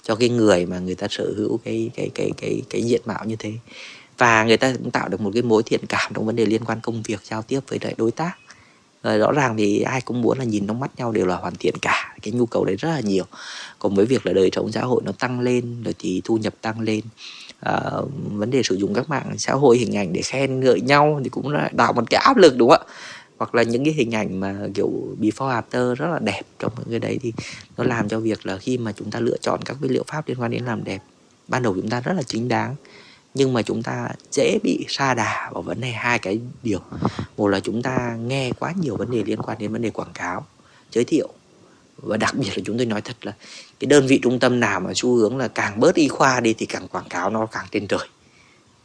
cho 0.03 0.15
cái 0.15 0.29
người 0.29 0.67
mà 0.67 0.79
người 0.79 0.95
ta 0.95 1.07
sở 1.11 1.33
hữu 1.37 1.59
cái 1.65 1.91
cái 1.95 2.11
cái 2.15 2.31
cái 2.37 2.63
cái 2.71 2.83
diện 2.83 3.01
mạo 3.05 3.25
như 3.25 3.37
thế. 3.39 3.53
Và 4.19 4.45
người 4.45 4.57
ta 4.57 4.73
cũng 4.73 4.91
tạo 4.91 5.09
được 5.09 5.21
một 5.21 5.31
cái 5.35 5.43
mối 5.43 5.63
thiện 5.63 5.81
cảm 5.89 6.13
trong 6.15 6.27
vấn 6.27 6.37
đề 6.37 6.47
liên 6.47 6.65
quan 6.65 6.81
công 6.83 7.03
việc 7.03 7.21
giao 7.25 7.43
tiếp 7.43 7.61
với 7.69 7.79
lại 7.83 7.95
đối 7.97 8.11
tác 8.11 8.33
rồi 9.03 9.19
rõ 9.19 9.33
ràng 9.33 9.57
thì 9.57 9.81
ai 9.81 10.01
cũng 10.01 10.23
muốn 10.23 10.39
là 10.39 10.45
nhìn 10.45 10.67
trong 10.67 10.81
mắt 10.81 10.91
nhau 10.97 11.13
đều 11.13 11.27
là 11.27 11.37
hoàn 11.37 11.55
thiện 11.55 11.75
cả. 11.83 12.17
Cái 12.23 12.33
nhu 12.33 12.47
cầu 12.47 12.65
đấy 12.65 12.77
rất 12.77 12.89
là 12.89 13.01
nhiều. 13.01 13.25
Còn 13.79 13.95
với 13.95 14.07
việc 14.07 14.27
là 14.27 14.33
đời 14.33 14.51
sống 14.53 14.73
xã 14.73 14.81
hội 14.81 15.03
nó 15.05 15.13
tăng 15.13 15.41
lên 15.41 15.83
rồi 15.83 15.95
thì 15.99 16.23
thu 16.25 16.37
nhập 16.37 16.55
tăng 16.61 16.81
lên 16.81 17.01
à, 17.61 17.81
vấn 18.33 18.51
đề 18.51 18.63
sử 18.63 18.75
dụng 18.75 18.95
các 18.95 19.09
mạng 19.09 19.35
xã 19.39 19.53
hội 19.53 19.79
hình 19.79 19.97
ảnh 19.97 20.13
để 20.13 20.23
khen 20.23 20.61
ngợi 20.61 20.81
nhau 20.81 21.21
thì 21.25 21.31
cũng 21.31 21.49
là 21.49 21.71
tạo 21.77 21.93
một 21.93 22.11
cái 22.11 22.21
áp 22.25 22.37
lực 22.37 22.57
đúng 22.57 22.71
không 22.71 22.83
ạ? 22.89 22.93
Hoặc 23.39 23.55
là 23.55 23.63
những 23.63 23.85
cái 23.85 23.95
hình 23.95 24.15
ảnh 24.15 24.41
mà 24.41 24.57
kiểu 24.75 24.91
before 25.21 25.63
after 25.63 25.95
rất 25.95 26.07
là 26.07 26.19
đẹp 26.19 26.43
trong 26.59 26.73
những 26.79 26.91
cái 26.91 26.99
đấy 26.99 27.19
thì 27.23 27.33
nó 27.77 27.85
làm 27.85 28.09
cho 28.09 28.21
việc 28.21 28.47
là 28.47 28.57
khi 28.57 28.79
mà 28.79 28.93
chúng 28.93 29.11
ta 29.11 29.21
lựa 29.21 29.37
chọn 29.41 29.63
các 29.65 29.77
cái 29.83 29.91
liệu 29.91 30.05
pháp 30.07 30.29
liên 30.29 30.41
quan 30.41 30.51
đến 30.51 30.65
làm 30.65 30.85
đẹp 30.85 31.03
ban 31.49 31.63
đầu 31.63 31.75
chúng 31.75 31.89
ta 31.89 32.01
rất 32.01 32.13
là 32.13 32.23
chính 32.23 32.49
đáng 32.49 32.77
nhưng 33.35 33.53
mà 33.53 33.63
chúng 33.63 33.83
ta 33.83 34.09
dễ 34.33 34.59
bị 34.63 34.85
sa 34.89 35.15
đà 35.15 35.51
vào 35.53 35.63
vấn 35.63 35.81
đề 35.81 35.91
hai 35.91 36.19
cái 36.19 36.41
điều. 36.63 36.81
Một 37.37 37.49
là 37.49 37.61
chúng 37.61 37.83
ta 37.83 38.17
nghe 38.27 38.53
quá 38.59 38.75
nhiều 38.81 38.97
vấn 38.97 39.11
đề 39.11 39.23
liên 39.25 39.43
quan 39.43 39.59
đến 39.59 39.73
vấn 39.73 39.83
đề 39.83 39.91
quảng 39.91 40.13
cáo, 40.15 40.47
giới 40.93 41.05
thiệu. 41.05 41.29
Và 41.97 42.17
đặc 42.17 42.35
biệt 42.35 42.49
là 42.57 42.63
chúng 42.65 42.77
tôi 42.77 42.87
nói 42.87 43.01
thật 43.01 43.17
là 43.23 43.33
cái 43.81 43.87
đơn 43.87 44.07
vị 44.07 44.21
trung 44.23 44.39
tâm 44.39 44.61
nào 44.61 44.81
mà 44.81 44.91
xu 44.95 45.15
hướng 45.15 45.37
là 45.37 45.49
càng 45.49 45.81
bớt 45.81 45.95
y 45.95 46.09
khoa 46.09 46.41
đi 46.41 46.55
thì 46.55 46.67
càng 46.67 46.89
quảng 46.89 47.09
cáo 47.11 47.31
nó 47.31 47.47
càng 47.47 47.67
trên 47.71 47.87
trời. 47.87 48.09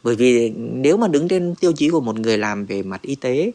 Bởi 0.02 0.16
vì 0.16 0.50
nếu 0.56 0.96
mà 0.96 1.08
đứng 1.08 1.28
trên 1.28 1.54
tiêu 1.54 1.72
chí 1.72 1.88
của 1.88 2.00
một 2.00 2.18
người 2.18 2.38
làm 2.38 2.66
về 2.66 2.82
mặt 2.82 3.02
y 3.02 3.14
tế, 3.14 3.50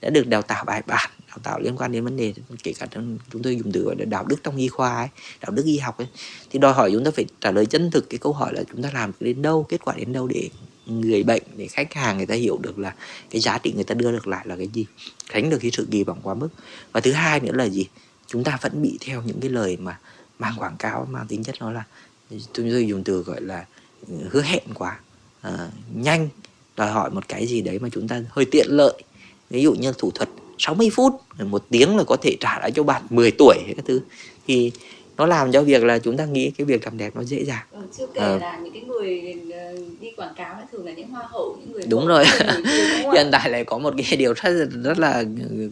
đã 0.00 0.10
được 0.10 0.26
đào 0.26 0.42
tạo 0.42 0.64
bài 0.64 0.82
bản 0.86 1.10
đào 1.36 1.40
tạo 1.42 1.60
liên 1.60 1.76
quan 1.76 1.92
đến 1.92 2.04
vấn 2.04 2.16
đề 2.16 2.34
kể 2.62 2.72
cả 2.78 2.86
chúng 3.30 3.42
tôi 3.42 3.56
dùng 3.56 3.72
từ 3.72 3.82
gọi 3.82 3.96
là 3.98 4.04
đạo 4.04 4.24
đức 4.24 4.36
trong 4.42 4.56
y 4.56 4.68
khoa 4.68 4.96
ấy, 4.96 5.08
đạo 5.40 5.50
đức 5.50 5.62
y 5.66 5.78
học 5.78 5.98
ấy. 5.98 6.06
Thì 6.50 6.58
đòi 6.58 6.72
hỏi 6.72 6.90
chúng 6.92 7.04
ta 7.04 7.10
phải 7.10 7.26
trả 7.40 7.50
lời 7.50 7.66
chân 7.66 7.90
thực 7.90 8.10
cái 8.10 8.18
câu 8.18 8.32
hỏi 8.32 8.54
là 8.54 8.62
chúng 8.72 8.82
ta 8.82 8.90
làm 8.94 9.12
đến 9.20 9.42
đâu 9.42 9.66
kết 9.68 9.80
quả 9.84 9.94
đến 9.96 10.12
đâu 10.12 10.26
để 10.26 10.48
người 10.86 11.22
bệnh 11.22 11.42
để 11.56 11.66
khách 11.66 11.94
hàng 11.94 12.16
người 12.16 12.26
ta 12.26 12.34
hiểu 12.34 12.58
được 12.62 12.78
là 12.78 12.94
cái 13.30 13.40
giá 13.40 13.58
trị 13.58 13.72
người 13.72 13.84
ta 13.84 13.94
đưa 13.94 14.12
được 14.12 14.26
lại 14.26 14.46
là 14.48 14.56
cái 14.56 14.68
gì 14.72 14.86
tránh 15.32 15.50
được 15.50 15.58
cái 15.60 15.70
sự 15.70 15.88
kỳ 15.90 16.04
vọng 16.04 16.20
quá 16.22 16.34
mức. 16.34 16.48
Và 16.92 17.00
thứ 17.00 17.12
hai 17.12 17.40
nữa 17.40 17.52
là 17.54 17.64
gì? 17.64 17.86
Chúng 18.26 18.44
ta 18.44 18.58
vẫn 18.62 18.82
bị 18.82 18.98
theo 19.00 19.22
những 19.22 19.40
cái 19.40 19.50
lời 19.50 19.76
mà 19.76 19.98
mang 20.38 20.54
quảng 20.58 20.76
cáo 20.78 21.06
mang 21.10 21.26
tính 21.26 21.44
chất 21.44 21.54
nó 21.60 21.72
là 21.72 21.84
chúng 22.30 22.70
tôi 22.70 22.86
dùng 22.86 23.04
từ 23.04 23.22
gọi 23.22 23.40
là 23.40 23.66
ừ, 24.08 24.14
hứa 24.30 24.42
hẹn 24.42 24.62
quá. 24.74 25.00
À, 25.40 25.70
nhanh 25.94 26.28
đòi 26.76 26.90
hỏi 26.90 27.10
một 27.10 27.28
cái 27.28 27.46
gì 27.46 27.60
đấy 27.60 27.78
mà 27.78 27.88
chúng 27.92 28.08
ta 28.08 28.22
hơi 28.28 28.44
tiện 28.44 28.66
lợi. 28.70 29.02
Ví 29.50 29.62
dụ 29.62 29.74
như 29.74 29.92
thủ 29.98 30.10
thuật 30.10 30.28
60 30.58 30.90
phút 30.94 31.12
một 31.44 31.62
tiếng 31.70 31.96
là 31.96 32.04
có 32.04 32.16
thể 32.16 32.36
trả 32.40 32.58
lại 32.60 32.70
cho 32.70 32.82
bạn 32.82 33.02
10 33.10 33.30
tuổi 33.30 33.56
cái 33.66 33.74
thứ 33.84 34.00
thì 34.46 34.72
nó 35.16 35.26
làm 35.26 35.52
cho 35.52 35.62
việc 35.62 35.84
là 35.84 35.98
chúng 35.98 36.16
ta 36.16 36.24
nghĩ 36.24 36.50
cái 36.58 36.64
việc 36.64 36.84
làm 36.84 36.98
đẹp 36.98 37.16
nó 37.16 37.22
dễ 37.24 37.44
dàng 37.44 37.64
Ừ, 37.72 37.78
chưa 37.98 38.06
kể 38.06 38.20
Ờ. 38.20 38.38
là 38.38 38.58
những 38.64 38.72
cái 38.72 38.82
người 38.82 39.34
ờ, 39.52 39.76
đi 40.00 40.08
quảng 40.16 40.34
cáo 40.36 40.54
là 40.54 40.66
thường 40.72 40.84
là 40.86 40.92
những 40.92 41.08
hoa 41.08 41.22
hậu 41.30 41.56
những 41.60 41.72
người 41.72 41.82
Đúng 41.88 42.06
rồi. 42.06 42.24
người 42.24 42.84
đúng 43.02 43.12
hiện 43.14 43.28
tại 43.32 43.50
lại 43.50 43.64
có 43.64 43.78
một 43.78 43.94
cái 44.08 44.16
điều 44.16 44.32
rất 44.32 44.68
rất 44.84 44.98
là 44.98 45.24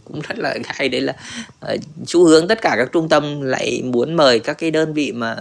cũng 0.04 0.20
rất 0.28 0.38
là 0.38 0.54
hay 0.64 0.88
đấy 0.88 1.00
là 1.00 1.14
ờ, 1.60 1.76
xu 2.06 2.24
hướng 2.24 2.48
tất 2.48 2.62
cả 2.62 2.74
các 2.78 2.88
trung 2.92 3.08
tâm 3.08 3.40
lại 3.40 3.82
muốn 3.84 4.14
mời 4.14 4.38
các 4.40 4.58
cái 4.58 4.70
đơn 4.70 4.94
vị 4.94 5.12
mà 5.12 5.36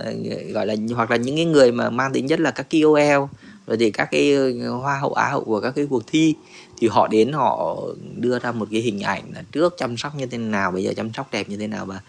gọi 0.54 0.66
là 0.66 0.76
hoặc 0.96 1.12
là 1.12 1.18
những 1.18 1.36
cái 1.36 1.46
người 1.46 1.72
mà 1.72 1.90
mang 1.90 2.14
tính 2.14 2.28
chất 2.28 2.40
là 2.40 2.52
các 2.52 2.68
KOL 2.72 3.26
rồi 3.68 3.78
thì 3.80 3.92
các 3.92 4.08
cái 4.12 4.36
hoa 4.82 4.98
hậu 5.00 5.14
á 5.14 5.30
hậu 5.30 5.44
của 5.44 5.60
các 5.60 5.72
cái 5.76 5.86
cuộc 5.90 6.04
thi 6.08 6.36
thì 6.84 6.90
họ 6.90 7.08
đến 7.08 7.32
họ 7.32 7.78
đưa 8.16 8.40
ra 8.40 8.52
một 8.52 8.68
cái 8.72 8.82
hình 8.82 9.02
ảnh 9.02 9.24
là 9.34 9.44
trước 9.52 9.76
chăm 9.78 9.98
sóc 9.98 10.16
như 10.16 10.26
thế 10.26 10.38
nào 10.38 10.72
bây 10.72 10.84
giờ 10.84 10.94
chăm 10.94 11.14
sóc 11.14 11.28
đẹp 11.32 11.50
như 11.50 11.58
thế 11.58 11.68
nào 11.68 11.86
và 11.86 12.02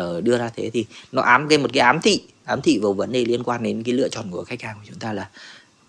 uh, 0.00 0.24
đưa 0.24 0.38
ra 0.38 0.50
thế 0.56 0.70
thì 0.70 0.84
nó 1.12 1.22
ám 1.22 1.48
cái 1.48 1.58
một 1.58 1.70
cái 1.72 1.80
ám 1.80 2.00
thị 2.00 2.22
ám 2.44 2.62
thị 2.62 2.78
vào 2.78 2.92
vấn 2.92 3.12
đề 3.12 3.24
liên 3.24 3.42
quan 3.42 3.62
đến 3.62 3.82
cái 3.82 3.94
lựa 3.94 4.08
chọn 4.08 4.30
của 4.30 4.44
khách 4.44 4.62
hàng 4.62 4.76
của 4.76 4.86
chúng 4.88 4.98
ta 4.98 5.12
là 5.12 5.28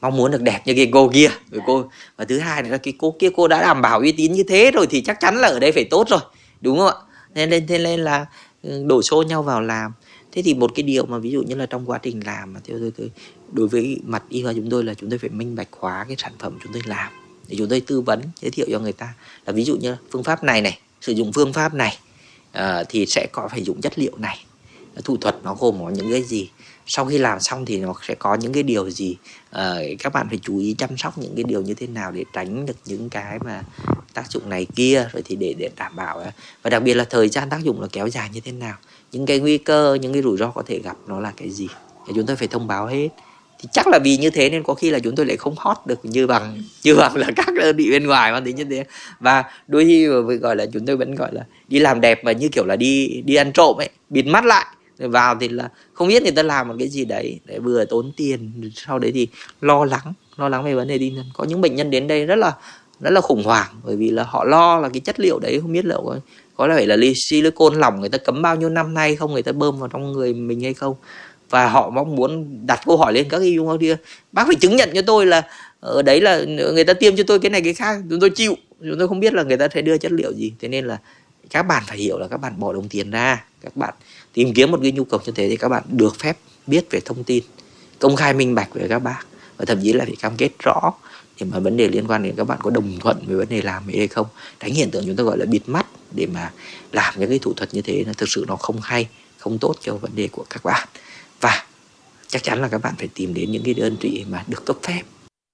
mong 0.01 0.17
muốn 0.17 0.31
được 0.31 0.41
đẹp 0.41 0.61
như 0.65 0.73
cái 0.73 0.89
cô 0.93 1.09
kia. 1.13 1.29
Rồi 1.51 1.61
cô 1.65 1.89
và 2.17 2.25
thứ 2.25 2.39
hai 2.39 2.63
là 2.63 2.77
cái 2.77 2.93
cô 2.97 3.15
kia 3.19 3.29
cô 3.35 3.47
đã 3.47 3.61
đảm 3.61 3.81
bảo 3.81 3.99
uy 3.99 4.11
tín 4.11 4.33
như 4.33 4.43
thế 4.43 4.71
rồi 4.71 4.87
thì 4.89 5.01
chắc 5.01 5.19
chắn 5.19 5.37
là 5.37 5.47
ở 5.47 5.59
đây 5.59 5.71
phải 5.71 5.83
tốt 5.83 6.09
rồi 6.09 6.19
đúng 6.61 6.77
không 6.77 6.87
ạ? 6.87 6.93
Nên 7.35 7.49
nên 7.49 7.67
thế 7.67 7.77
nên 7.77 7.99
là 7.99 8.25
ừ, 8.63 8.83
đổ 8.87 9.01
xô 9.01 9.23
nhau 9.23 9.43
vào 9.43 9.61
làm. 9.61 9.91
Thế 10.31 10.41
thì 10.41 10.53
một 10.53 10.71
cái 10.75 10.83
điều 10.83 11.05
mà 11.05 11.17
ví 11.17 11.31
dụ 11.31 11.43
như 11.43 11.55
là 11.55 11.65
trong 11.65 11.89
quá 11.89 11.97
trình 11.97 12.21
làm 12.25 12.53
mà 12.53 12.59
theo 12.63 12.77
tôi, 12.79 12.91
tôi 12.97 13.11
đối 13.51 13.67
với 13.67 13.99
mặt 14.03 14.23
y 14.29 14.43
khoa 14.43 14.53
chúng 14.53 14.69
tôi 14.69 14.83
là 14.83 14.93
chúng 14.93 15.09
tôi 15.09 15.19
phải 15.19 15.29
minh 15.29 15.55
bạch 15.55 15.69
hóa 15.79 16.05
cái 16.07 16.17
sản 16.19 16.31
phẩm 16.39 16.57
chúng 16.63 16.73
tôi 16.73 16.81
làm 16.85 17.28
để 17.49 17.55
chúng 17.57 17.69
tôi 17.69 17.81
tư 17.81 18.01
vấn 18.01 18.21
giới 18.41 18.51
thiệu 18.51 18.67
cho 18.71 18.79
người 18.79 18.93
ta. 18.93 19.13
Là 19.45 19.53
ví 19.53 19.63
dụ 19.63 19.75
như 19.75 19.95
phương 20.11 20.23
pháp 20.23 20.43
này 20.43 20.61
này 20.61 20.79
sử 21.01 21.11
dụng 21.11 21.33
phương 21.33 21.53
pháp 21.53 21.73
này 21.73 21.97
uh, 22.57 22.63
thì 22.89 23.05
sẽ 23.05 23.27
có 23.31 23.47
phải 23.51 23.63
dùng 23.63 23.81
chất 23.81 23.99
liệu 23.99 24.17
này. 24.17 24.45
Thủ 25.03 25.17
thuật 25.17 25.35
nó 25.43 25.55
gồm 25.59 25.79
có 25.79 25.89
những 25.89 26.11
cái 26.11 26.23
gì? 26.23 26.49
Sau 26.87 27.05
khi 27.05 27.17
làm 27.17 27.39
xong 27.39 27.65
thì 27.65 27.77
nó 27.77 27.93
sẽ 28.07 28.15
có 28.15 28.35
những 28.35 28.53
cái 28.53 28.63
điều 28.63 28.89
gì? 28.89 29.15
Uh, 29.49 29.99
các 29.99 30.13
bạn 30.13 30.29
phải 30.29 30.39
chú 30.41 30.59
ý 30.59 30.75
chăm 30.77 30.97
sóc 30.97 31.17
những 31.17 31.35
cái 31.35 31.43
điều 31.43 31.61
như 31.61 31.73
thế 31.73 31.87
nào 31.87 32.11
để 32.11 32.23
tránh 32.33 32.65
được 32.65 32.77
những 32.85 33.09
cái 33.09 33.39
mà 33.45 33.63
tác 34.13 34.31
dụng 34.31 34.49
này 34.49 34.67
kia 34.75 35.07
rồi 35.13 35.23
thì 35.25 35.35
để 35.35 35.53
để 35.57 35.69
đảm 35.75 35.95
bảo 35.95 36.23
và 36.63 36.69
đặc 36.69 36.83
biệt 36.83 36.93
là 36.93 37.03
thời 37.03 37.29
gian 37.29 37.49
tác 37.49 37.63
dụng 37.63 37.81
là 37.81 37.87
kéo 37.91 38.07
dài 38.07 38.29
như 38.33 38.39
thế 38.39 38.51
nào? 38.51 38.75
Những 39.11 39.25
cái 39.25 39.39
nguy 39.39 39.57
cơ 39.57 39.97
những 40.01 40.13
cái 40.13 40.21
rủi 40.21 40.37
ro 40.37 40.51
có 40.51 40.63
thể 40.67 40.79
gặp 40.79 40.97
nó 41.07 41.19
là 41.19 41.33
cái 41.37 41.49
gì? 41.49 41.67
Thì 42.07 42.13
chúng 42.15 42.25
tôi 42.25 42.35
phải 42.35 42.47
thông 42.47 42.67
báo 42.67 42.87
hết 42.87 43.09
thì 43.59 43.69
chắc 43.71 43.87
là 43.87 43.99
vì 43.99 44.17
như 44.17 44.29
thế 44.29 44.49
nên 44.49 44.63
có 44.63 44.73
khi 44.73 44.89
là 44.89 44.99
chúng 44.99 45.15
tôi 45.15 45.25
lại 45.25 45.37
không 45.37 45.55
hot 45.57 45.77
được 45.85 46.05
như 46.05 46.27
bằng 46.27 46.61
như 46.83 46.95
bằng 46.95 47.15
là 47.17 47.31
các 47.35 47.53
đơn 47.55 47.75
vị 47.75 47.91
bên 47.91 48.07
ngoài 48.07 48.31
mang 48.31 48.43
tính 48.43 48.55
như 48.55 48.63
thế. 48.63 48.85
Và 49.19 49.43
đôi 49.67 49.85
khi 49.85 50.07
gọi 50.41 50.55
là 50.55 50.65
chúng 50.73 50.85
tôi 50.85 50.97
vẫn 50.97 51.15
gọi 51.15 51.33
là 51.33 51.45
đi 51.67 51.79
làm 51.79 52.01
đẹp 52.01 52.23
mà 52.23 52.31
như 52.31 52.49
kiểu 52.49 52.65
là 52.65 52.75
đi 52.75 53.21
đi 53.25 53.35
ăn 53.35 53.51
trộm 53.53 53.77
ấy 53.77 53.89
bịt 54.09 54.25
mắt 54.25 54.45
lại 54.45 54.65
rồi 54.99 55.09
vào 55.09 55.35
thì 55.39 55.47
là 55.47 55.69
không 55.93 56.07
biết 56.07 56.23
người 56.23 56.31
ta 56.31 56.43
làm 56.43 56.67
một 56.67 56.75
cái 56.79 56.87
gì 56.87 57.05
đấy 57.05 57.39
để 57.45 57.59
vừa 57.59 57.85
tốn 57.85 58.11
tiền 58.17 58.71
sau 58.75 58.99
đấy 58.99 59.11
thì 59.11 59.27
lo 59.61 59.85
lắng 59.85 60.13
lo 60.37 60.49
lắng 60.49 60.63
về 60.63 60.73
vấn 60.75 60.87
đề 60.87 60.97
đi 60.97 61.13
có 61.33 61.43
những 61.43 61.61
bệnh 61.61 61.75
nhân 61.75 61.91
đến 61.91 62.07
đây 62.07 62.25
rất 62.25 62.35
là 62.35 62.53
rất 62.99 63.09
là 63.09 63.21
khủng 63.21 63.43
hoảng 63.43 63.67
bởi 63.83 63.95
vì 63.95 64.09
là 64.09 64.23
họ 64.23 64.43
lo 64.43 64.79
là 64.79 64.89
cái 64.89 64.99
chất 64.99 65.19
liệu 65.19 65.39
đấy 65.39 65.59
không 65.61 65.73
biết 65.73 65.85
là 65.85 65.95
có, 65.95 66.19
có 66.55 66.67
phải 66.75 66.87
là 66.87 66.97
silicon 67.15 67.73
lỏng 67.73 67.99
người 67.99 68.09
ta 68.09 68.17
cấm 68.17 68.41
bao 68.41 68.55
nhiêu 68.55 68.69
năm 68.69 68.93
nay 68.93 69.15
không 69.15 69.33
người 69.33 69.43
ta 69.43 69.51
bơm 69.51 69.79
vào 69.79 69.89
trong 69.89 70.11
người 70.11 70.33
mình 70.33 70.61
hay 70.61 70.73
không 70.73 70.95
và 71.49 71.69
họ 71.69 71.89
mong 71.89 72.15
muốn 72.15 72.59
đặt 72.67 72.81
câu 72.85 72.97
hỏi 72.97 73.13
lên 73.13 73.29
các 73.29 73.41
y 73.41 73.59
bác 73.59 73.77
kia. 73.79 73.97
Bác 74.31 74.47
phải 74.47 74.55
chứng 74.55 74.75
nhận 74.75 74.89
cho 74.95 75.01
tôi 75.01 75.25
là 75.25 75.41
ở 75.79 76.01
đấy 76.01 76.21
là 76.21 76.43
người 76.73 76.83
ta 76.83 76.93
tiêm 76.93 77.15
cho 77.15 77.23
tôi 77.27 77.39
cái 77.39 77.49
này, 77.49 77.61
cái 77.61 77.73
khác, 77.73 77.97
chúng 78.09 78.19
tôi 78.19 78.29
chịu. 78.29 78.55
Chúng 78.79 78.99
tôi 78.99 79.07
không 79.07 79.19
biết 79.19 79.33
là 79.33 79.43
người 79.43 79.57
ta 79.57 79.67
sẽ 79.73 79.81
đưa 79.81 79.97
chất 79.97 80.11
liệu 80.11 80.33
gì. 80.33 80.53
Thế 80.59 80.67
nên 80.67 80.85
là 80.85 80.99
các 81.49 81.63
bạn 81.63 81.83
phải 81.87 81.97
hiểu 81.97 82.19
là 82.19 82.27
các 82.27 82.37
bạn 82.37 82.53
bỏ 82.59 82.73
đồng 82.73 82.89
tiền 82.89 83.11
ra. 83.11 83.43
Các 83.61 83.77
bạn 83.77 83.93
tìm 84.33 84.53
kiếm 84.53 84.71
một 84.71 84.79
cái 84.81 84.91
nhu 84.91 85.03
cầu 85.03 85.19
như 85.25 85.31
thế 85.31 85.49
thì 85.49 85.57
các 85.57 85.69
bạn 85.69 85.83
được 85.87 86.15
phép 86.19 86.37
biết 86.67 86.91
về 86.91 86.99
thông 87.05 87.23
tin, 87.23 87.43
công 87.99 88.15
khai 88.15 88.33
minh 88.33 88.55
bạch 88.55 88.73
về 88.73 88.87
các 88.87 88.99
bác. 88.99 89.19
Và 89.57 89.65
thậm 89.65 89.79
chí 89.83 89.93
là 89.93 90.05
phải 90.05 90.15
cam 90.15 90.35
kết 90.37 90.49
rõ 90.59 90.93
để 91.39 91.47
mà 91.51 91.59
vấn 91.59 91.77
đề 91.77 91.87
liên 91.87 92.07
quan 92.07 92.23
đến 92.23 92.35
các 92.37 92.43
bạn 92.43 92.59
có 92.61 92.69
đồng 92.69 92.99
thuận 92.99 93.17
với 93.27 93.35
vấn 93.35 93.49
đề 93.49 93.61
làm 93.61 93.89
ấy 93.89 93.97
hay 93.97 94.07
không. 94.07 94.27
Tránh 94.59 94.73
hiện 94.73 94.91
tượng 94.91 95.03
chúng 95.05 95.15
ta 95.15 95.23
gọi 95.23 95.37
là 95.37 95.45
bịt 95.45 95.61
mắt 95.65 95.85
để 96.15 96.27
mà 96.33 96.51
làm 96.91 97.13
những 97.17 97.29
cái 97.29 97.39
thủ 97.39 97.53
thuật 97.53 97.73
như 97.73 97.81
thế 97.81 98.03
là 98.07 98.13
thực 98.13 98.29
sự 98.29 98.45
nó 98.47 98.55
không 98.55 98.79
hay, 98.81 99.07
không 99.37 99.57
tốt 99.57 99.75
cho 99.81 99.95
vấn 99.95 100.11
đề 100.15 100.27
của 100.31 100.45
các 100.49 100.63
bạn 100.63 100.87
và 101.41 101.63
chắc 102.27 102.43
chắn 102.43 102.61
là 102.61 102.67
các 102.67 102.81
bạn 102.81 102.93
phải 102.97 103.07
tìm 103.07 103.33
đến 103.33 103.51
những 103.51 103.63
cái 103.63 103.73
đơn 103.73 103.97
vị 104.01 104.25
mà 104.29 104.43
được 104.47 104.65
cấp 104.65 104.77
phép 104.83 105.01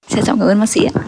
Xin 0.10 0.24
trọng 0.24 0.40
cảm 0.40 0.48
ơn 0.48 0.60
bác 0.60 0.70
sĩ 0.70 0.82
ạ. 0.94 1.02